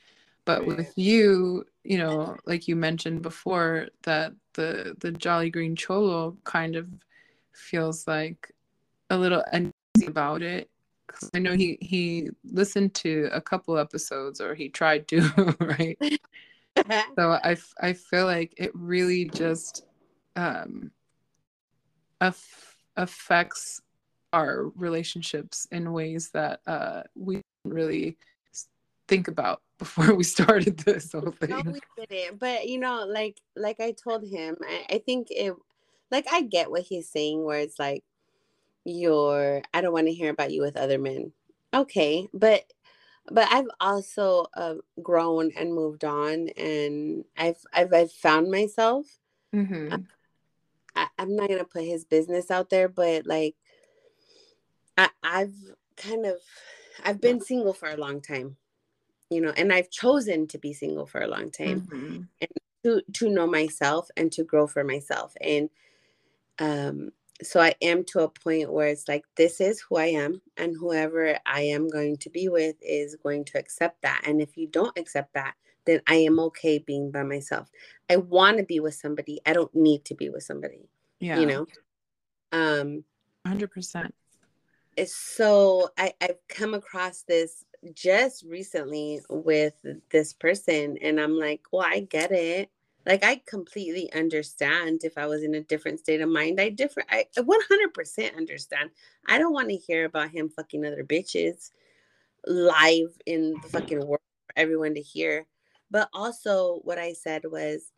[0.46, 6.38] But with you, you know, like you mentioned before, that the the Jolly Green Cholo
[6.44, 6.88] kind of
[7.54, 8.52] feels like
[9.10, 10.70] a little uneasy about it.
[11.08, 15.98] Cause I know he he listened to a couple episodes, or he tried to, right?
[17.16, 19.86] so I I feel like it really just
[20.36, 20.92] um
[22.22, 23.82] aff- affects
[24.34, 28.18] our relationships in ways that uh, we didn't really
[29.08, 31.50] think about before we started this whole thing.
[31.50, 32.40] No, we didn't.
[32.40, 35.56] But you know, like like I told him, I, I think it
[36.12, 38.04] like I get what he's saying where it's like
[38.86, 41.32] you're I don't want to hear about you with other men.
[41.74, 42.64] Okay, but
[43.32, 49.08] but I've also uh, grown and moved on, and I've I've, I've found myself.
[49.56, 49.96] Mm-hmm.
[50.96, 53.56] I, I'm not gonna put his business out there, but like
[54.96, 55.56] I, I've
[55.98, 56.36] kind of
[57.04, 58.58] I've been single for a long time,
[59.32, 62.22] you know, and I've chosen to be single for a long time mm-hmm.
[62.42, 62.52] and
[62.84, 65.34] to to know myself and to grow for myself.
[65.42, 65.70] And
[66.60, 67.12] um
[67.42, 70.76] so I am to a point where it's like this is who I am and
[70.78, 74.22] whoever I am going to be with is going to accept that.
[74.26, 75.56] And if you don't accept that,
[75.86, 77.72] then I am okay being by myself.
[78.10, 79.40] I want to be with somebody.
[79.46, 80.90] I don't need to be with somebody.
[81.20, 81.40] Yeah.
[81.40, 81.68] You know.
[82.52, 83.06] Um
[83.48, 84.12] 100%
[84.98, 89.74] it's so I, I've come across this just recently with
[90.12, 92.70] this person, and I'm like, well, I get it.
[93.06, 96.62] Like I completely understand if I was in a different state of mind.
[96.62, 98.92] I different I 100% understand.
[99.28, 101.72] I don't want to hear about him fucking other bitches
[102.46, 105.48] live in the fucking world for everyone to hear.
[105.90, 107.92] But also what I said was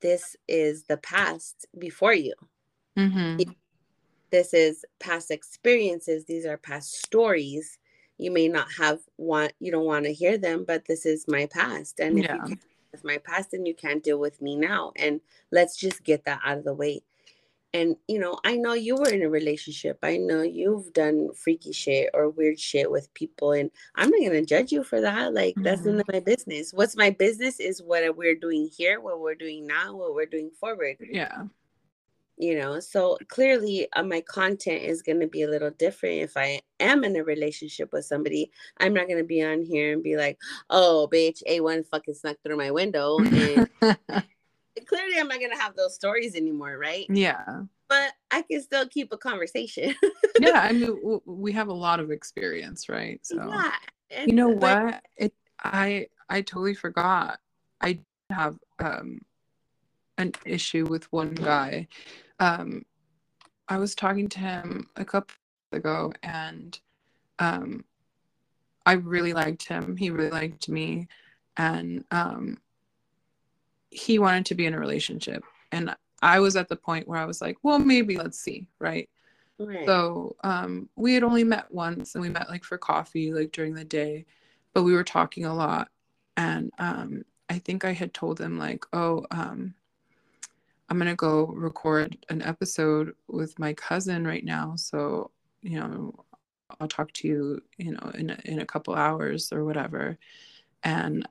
[0.00, 2.34] this is the past before you.
[2.98, 3.52] Mm-hmm
[4.32, 7.78] this is past experiences these are past stories
[8.22, 11.46] you may not have want you don't want to hear them but this is my
[11.46, 12.34] past and if yeah.
[12.36, 12.58] you can
[12.92, 15.20] with my past and you can't deal with me now and
[15.50, 17.02] let's just get that out of the way
[17.74, 21.72] and you know i know you were in a relationship i know you've done freaky
[21.72, 25.32] shit or weird shit with people and i'm not going to judge you for that
[25.32, 25.62] like mm-hmm.
[25.62, 29.34] that's none of my business what's my business is what we're doing here what we're
[29.34, 31.44] doing now what we're doing forward yeah
[32.42, 36.36] you know so clearly uh, my content is going to be a little different if
[36.36, 38.50] i am in a relationship with somebody.
[38.78, 40.38] I'm not going to be on here and be like
[40.68, 45.76] oh bitch a1 fucking snuck through my window and clearly i'm not going to have
[45.76, 47.06] those stories anymore right?
[47.08, 47.62] Yeah.
[47.88, 49.94] But i can still keep a conversation.
[50.40, 53.20] Yeah i mean we have a lot of experience right?
[53.22, 53.72] So yeah.
[54.10, 55.02] And, you know what?
[55.16, 55.32] It
[55.62, 57.38] i i totally forgot.
[57.80, 59.20] I have um
[60.18, 61.88] an issue with one guy.
[62.42, 62.84] Um,
[63.68, 65.36] I was talking to him a couple
[65.70, 66.78] ago, and
[67.38, 67.84] um,
[68.84, 69.96] I really liked him.
[69.96, 71.06] He really liked me,
[71.56, 72.58] and um,
[73.90, 75.44] he wanted to be in a relationship.
[75.70, 79.08] And I was at the point where I was like, well, maybe let's see, right?
[79.60, 79.86] Right.
[79.86, 83.74] So um, we had only met once, and we met like for coffee, like during
[83.74, 84.26] the day,
[84.74, 85.90] but we were talking a lot.
[86.36, 89.74] And um, I think I had told him like, oh, um,
[90.92, 94.74] I'm gonna go record an episode with my cousin right now.
[94.76, 95.30] So,
[95.62, 96.12] you know,
[96.78, 100.18] I'll talk to you, you know, in a, in a couple hours or whatever.
[100.82, 101.26] And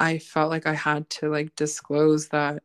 [0.00, 2.62] I felt like I had to like disclose that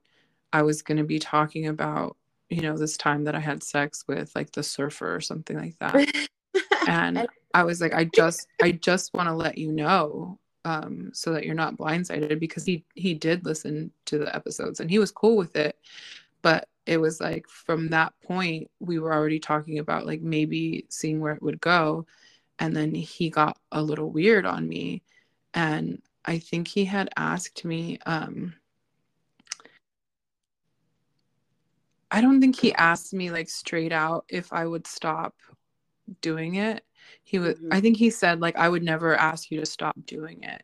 [0.54, 2.16] I was gonna be talking about,
[2.50, 5.78] you know, this time that I had sex with like the surfer or something like
[5.80, 6.30] that.
[6.88, 11.34] and I was like, I just I just want to let you know um, so
[11.34, 15.12] that you're not blindsided because he he did listen to the episodes and he was
[15.12, 15.76] cool with it
[16.42, 21.20] but it was like from that point we were already talking about like maybe seeing
[21.20, 22.06] where it would go.
[22.60, 25.04] And then he got a little weird on me.
[25.54, 28.54] And i think he had asked me um
[32.12, 35.36] i don't think he asked me like straight out if i would stop
[36.22, 36.84] doing it.
[37.24, 37.74] He would Mhm.
[37.74, 40.64] i think he said like i would never ask you to stop doing it.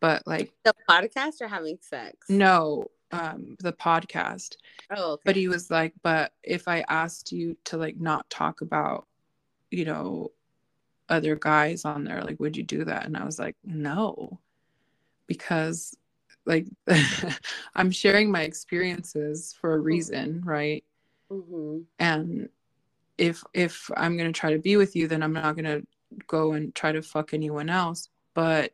[0.00, 2.28] But like The podcast or having sex?
[2.28, 4.56] no um the podcast.
[4.90, 5.22] Oh, okay.
[5.24, 9.06] but he was like but if i asked you to like not talk about
[9.70, 10.32] you know
[11.08, 13.06] other guys on there like would you do that?
[13.06, 14.38] And i was like no.
[15.26, 15.96] Because
[16.44, 16.66] like
[17.74, 20.84] i'm sharing my experiences for a reason right?
[21.30, 22.48] Hmm and
[23.18, 25.86] if if i'm going to try to be with you then i'm not going to
[26.26, 28.08] go and try to fuck anyone else.
[28.34, 28.72] But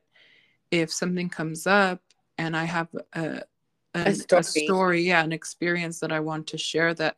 [0.71, 2.01] if something comes up
[2.37, 3.43] and i have a
[3.95, 4.41] a, story.
[4.41, 7.17] a story yeah an experience that i want to share that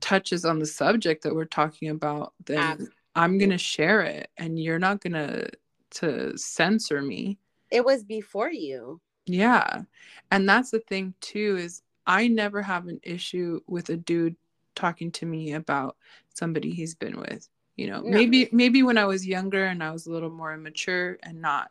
[0.00, 4.58] touches on the subject that we're talking about then i'm going to share it and
[4.62, 5.48] you're not going to
[5.90, 7.38] to censor me
[7.70, 9.00] It was before you.
[9.24, 9.82] yeah.
[10.30, 14.36] And that's the thing too is I never have an issue with a dude
[14.74, 15.96] talking to me about
[16.34, 17.48] somebody he's been with.
[17.76, 18.10] You know, No.
[18.10, 21.70] maybe maybe when I was younger and I was a little more immature and not,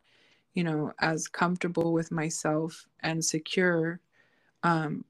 [0.56, 4.00] you know, as comfortable with myself and secure,
[4.64, 5.06] um,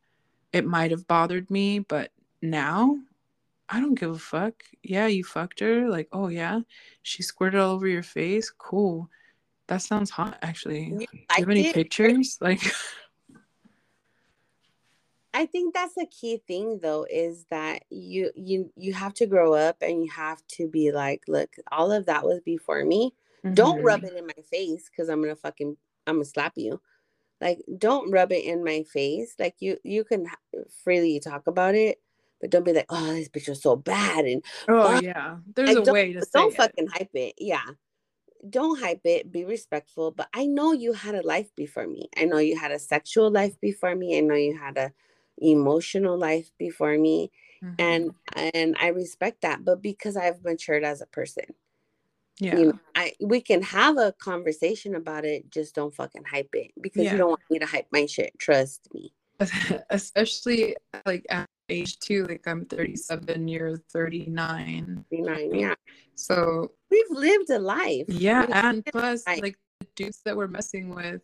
[0.51, 2.97] it might have bothered me, but now
[3.69, 4.63] I don't give a fuck.
[4.83, 5.87] Yeah, you fucked her.
[5.87, 6.61] Like, oh yeah,
[7.03, 8.49] she squirted all over your face.
[8.49, 9.09] Cool.
[9.67, 10.85] That sounds hot, actually.
[10.85, 11.75] You Do you have liked any it?
[11.75, 12.37] pictures?
[12.41, 12.61] Like,
[15.33, 19.53] I think that's the key thing though is that you you you have to grow
[19.53, 23.13] up and you have to be like, look, all of that was before me.
[23.53, 23.83] Don't Mhm.
[23.83, 25.77] rub it in my face because I'm gonna fucking
[26.07, 26.81] I'm gonna slap you.
[27.41, 29.35] Like, don't rub it in my face.
[29.39, 30.27] Like you you can
[30.83, 32.01] freely talk about it,
[32.41, 34.91] but don't be like, oh, this bitch was so bad and Oh Fuck.
[34.91, 36.69] yeah, there's Like, a way to say don't it.
[36.69, 37.35] fucking hype it.
[37.39, 37.63] Yeah.
[38.49, 39.31] Don't hype it.
[39.31, 40.11] Be respectful.
[40.11, 42.09] But I know you had a life before me.
[42.17, 44.17] I know you had a sexual life before me.
[44.17, 44.93] I know you had a
[45.37, 47.31] emotional life before me.
[47.61, 47.75] Mhm.
[47.79, 49.65] And and I respect that.
[49.65, 51.45] But because I've matured as a person,
[52.39, 55.49] yeah, you know, I we can have a conversation about it.
[55.49, 57.11] Just don't fucking hype it because Yeah.
[57.13, 58.33] you don't want me to hype my shit.
[58.39, 59.13] Trust me.
[59.89, 60.75] especially
[61.05, 62.25] like at age two.
[62.25, 65.05] Like I'm 37, you're 39.
[65.09, 65.53] Be nine.
[65.53, 65.75] Yeah.
[66.15, 68.05] So We've lived a life.
[68.07, 69.41] yeah, and plus life.
[69.41, 71.21] like the dudes that we're messing with,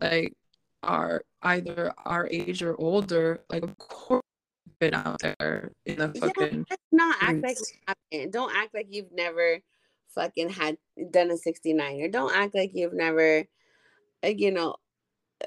[0.00, 0.34] like
[0.82, 3.40] are either our age or older.
[3.48, 4.22] Like of course,
[4.80, 8.30] been out there in the Yeah, fucking let's not act like.
[8.32, 9.60] Don't act like you've never
[10.14, 10.76] fucking had
[11.10, 13.44] done a 69 or don't act like you've never
[14.24, 14.76] uh, you know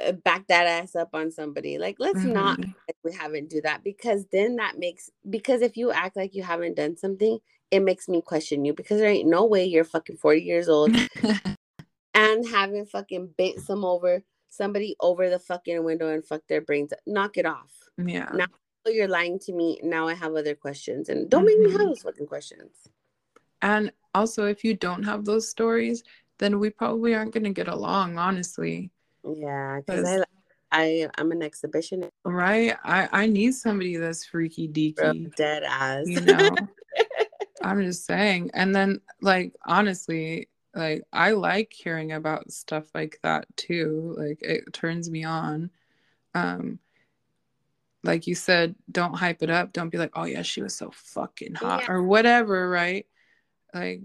[0.05, 2.65] uh, back that ass up on somebody like let's not Mhm.
[2.69, 6.35] act like we haven't do that because then that makes because if you act like
[6.35, 7.39] you haven't done something
[7.71, 10.91] it makes me question you because there ain't no way you're fucking 40 years old
[12.13, 16.91] and having fucking bent some over somebody over the fucking window and fuck their brains
[17.05, 18.29] knock it off yeah.
[18.33, 18.45] Now-
[18.87, 21.87] you're lying to me now i have other questions and don't make me have Mhm.
[21.87, 22.87] those fucking questions
[23.63, 26.03] And also, if you don't have those stories,
[26.39, 28.91] then we probably aren't going to get along, honestly.
[29.23, 30.23] yeah because i
[30.71, 32.75] i i'm an exhibitionist Right?
[32.83, 36.55] I, I need somebody that's freaky deaky, dead ass you know?
[37.63, 38.51] I'm just saying.
[38.53, 44.15] And then, like, honestly, like, I like hearing about stuff like that too.
[44.17, 45.71] Like, it turns me on.
[46.35, 46.79] Um,
[48.03, 49.73] like you said, don't hype it up.
[49.73, 51.93] Don't be like, oh, yeah, she was so fucking hot Yeah.
[51.93, 53.07] or whatever, right?
[53.75, 54.01] Like,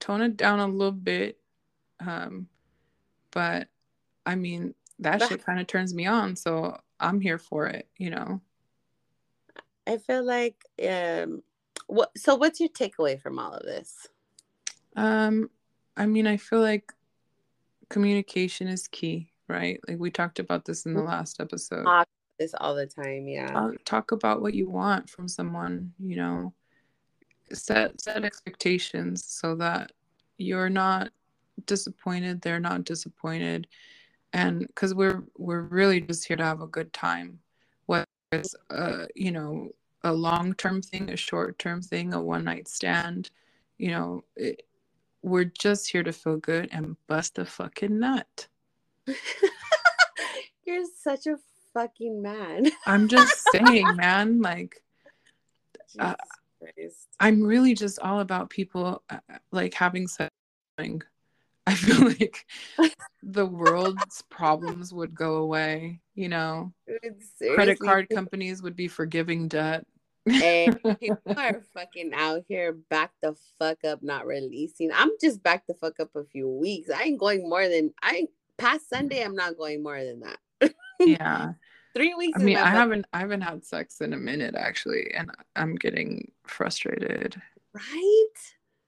[0.00, 1.38] tone it down a little bit.
[2.00, 2.48] Um,
[3.30, 3.68] but
[4.26, 6.36] I mean, that shit kind of turns me on.
[6.36, 8.40] So I'm here for it, you know?
[9.88, 11.42] i feel like um
[11.86, 14.08] what so what's your takeaway from all of this
[14.96, 15.48] Um,
[15.96, 16.92] I mean, I feel like
[17.88, 19.80] communication is key, right?
[19.88, 21.84] Like we talked about this in the last episode.
[21.84, 26.16] Talk this all the time yeah Talk, talk about what you want from someone, you
[26.16, 26.52] know.
[27.52, 29.92] Set set expectations so that
[30.36, 31.10] you're not
[31.66, 33.66] disappointed, they're not disappointed.
[34.32, 37.40] And cuz we're we're really just here to have a good time.
[37.86, 39.70] Whether it's uh, you know,
[40.04, 43.30] a long-term thing, a short-term thing, a one-night stand,
[43.78, 44.62] you know, it,
[45.22, 48.48] we're just here to feel good and bust a fucking nut.
[50.64, 51.36] you're such a
[51.74, 54.82] fucking man I'm just saying, man, like
[55.98, 56.14] Uh,
[56.58, 57.08] Christ.
[57.20, 59.18] I'm really just all about people uh,
[59.52, 60.30] like having sex.
[60.78, 62.46] I feel like
[63.22, 66.00] the world's problems would go away.
[66.14, 66.72] You know,
[67.54, 69.86] credit card companies would be forgiving debt.
[70.26, 74.90] and people are fucking out here back the fuck up, not releasing.
[74.92, 76.90] I'm just back the fuck up a few weeks.
[76.90, 79.22] I ain't going more than I past Sunday.
[79.22, 80.74] I'm not going more than that.
[81.00, 81.52] yeah.
[81.94, 82.38] Three weeks.
[82.40, 86.30] I mean, I haven't I haven't had sex in a minute actually, and I'm getting
[86.46, 87.40] frustrated.
[87.72, 88.26] Right.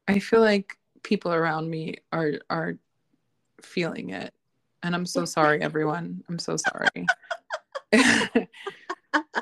[0.09, 2.77] I feel like people around me are are
[3.63, 4.35] feeling it,
[4.83, 6.23] and I'm so sorry, everyone.
[6.29, 7.07] I'm so sorry.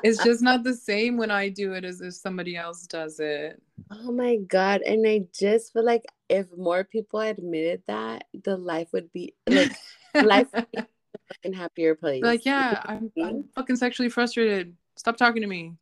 [0.03, 3.61] it's just not the same when I do it as if somebody else does it.
[3.91, 4.81] Oh my god!
[4.81, 9.71] And I just feel like if more people admitted that, the life would be like
[10.15, 10.83] life would be
[11.27, 12.23] fucking happier place.
[12.23, 14.75] Like, yeah, I'm, I'm fucking sexually frustrated.
[14.95, 15.73] Stop talking to me.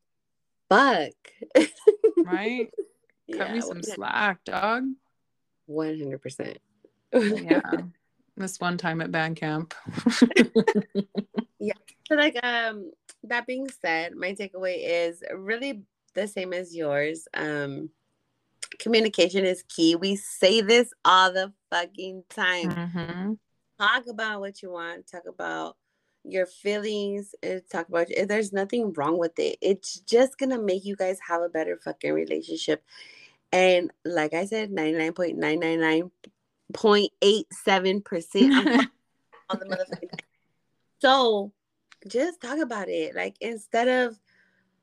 [0.69, 1.13] Fuck.
[2.25, 2.69] right?
[3.31, 4.85] Cut yeah, me some slack, dog.
[5.65, 6.59] One hundred percent.
[7.13, 7.61] Yeah.
[8.39, 9.73] This one time at band camp.
[11.59, 11.73] yeah.
[12.07, 12.91] So like um
[13.23, 15.81] that being said, my takeaway is really
[16.13, 17.27] the same as yours.
[17.33, 17.89] Um
[18.79, 19.95] communication is key.
[19.95, 22.71] We say this all the fucking time.
[22.71, 23.33] Mm-hmm.
[23.79, 25.75] Talk about what you want, talk about
[26.23, 27.33] your feelings,
[27.71, 28.27] talk about it.
[28.27, 29.57] there's nothing wrong with it.
[29.61, 32.83] It's just gonna make you guys have a better fucking relationship.
[33.51, 36.09] And like I said, 99.999.87%
[39.49, 40.19] on the motherfucking
[40.99, 41.53] So
[42.07, 43.15] just talk about it.
[43.15, 44.19] Like instead of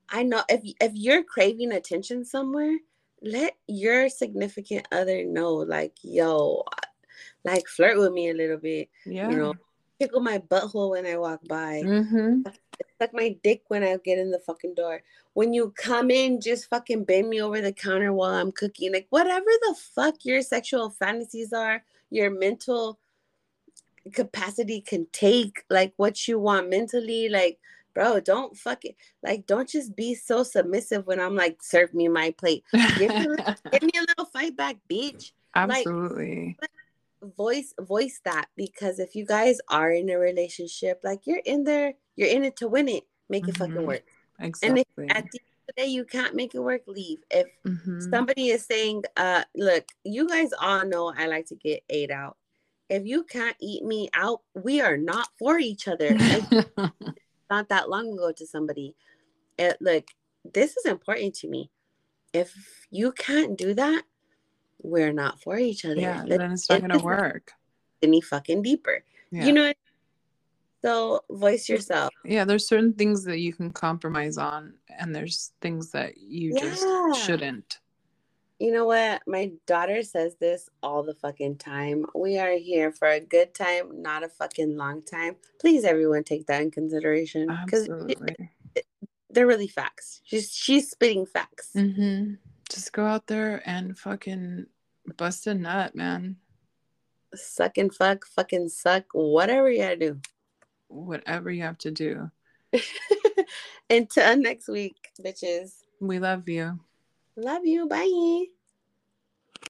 [0.08, 2.78] I know if if you're craving attention somewhere,
[3.22, 6.62] let your significant other know, like, yo,
[7.44, 8.88] like flirt with me a little bit.
[9.04, 9.30] Yeah.
[9.30, 9.54] You know,
[10.00, 11.82] tickle my butthole when I walk by.
[11.84, 12.42] Mm-hmm.
[13.00, 15.02] Suck my dick when I get in the fucking door.
[15.34, 18.92] When you come in, just fucking bend me over the counter while I'm cooking.
[18.92, 22.98] Like whatever the fuck your sexual fantasies are, your mental
[24.12, 27.58] capacity can take, like what you want mentally, like
[27.94, 28.96] bro, don't fuck it.
[29.22, 32.64] Like, don't just be so submissive when I'm like, serve me my plate.
[32.98, 33.26] Give me,
[33.72, 35.32] give me a little fight back, bitch.
[35.54, 36.58] Absolutely.
[36.60, 36.70] Like,
[37.24, 41.94] voice voice that because if you guys are in a relationship, like you're in there,
[42.16, 43.04] you're in it to win it.
[43.28, 43.72] Make it mm-hmm.
[43.72, 44.02] fucking work.
[44.40, 44.84] Exactly.
[44.98, 47.18] And if at the end of the day you can't make it work, leave.
[47.30, 48.00] If mm-hmm.
[48.10, 52.36] somebody is saying, uh, look, you guys all know I like to get ate out.
[52.90, 56.10] If you can't eat me out, we are not for each other.
[57.50, 58.94] not that long ago to somebody.
[59.58, 60.04] It, look,
[60.52, 61.70] this is important to me.
[62.32, 62.52] If
[62.90, 64.02] you can't do that,
[64.82, 65.96] we're not for each other.
[65.96, 67.52] Yeah, then it's not gonna work.
[68.02, 69.02] Any fucking deeper.
[69.30, 69.46] Yeah.
[69.46, 69.72] You know.
[70.84, 72.12] So voice yourself.
[72.26, 76.60] Yeah, there's certain things that you can compromise on, and there's things that you yeah.
[76.60, 77.78] just shouldn't.
[78.58, 79.22] You know what?
[79.26, 82.06] My daughter says this all the fucking time.
[82.14, 85.36] We are here for a good time, not a fucking long time.
[85.60, 87.88] Please, everyone, take that in consideration because
[89.30, 90.20] they're really facts.
[90.24, 91.70] She's she's spitting facts.
[91.74, 92.34] Mm-hmm.
[92.70, 94.66] Just go out there and fucking
[95.16, 96.36] bust a nut, man.
[97.34, 100.20] Suck and fuck, fucking suck, whatever you gotta do.
[100.88, 102.30] Whatever you have to do.
[103.90, 105.82] Until next week, bitches.
[106.00, 106.80] We love you.
[107.36, 107.88] Love you.
[107.88, 108.46] Bye.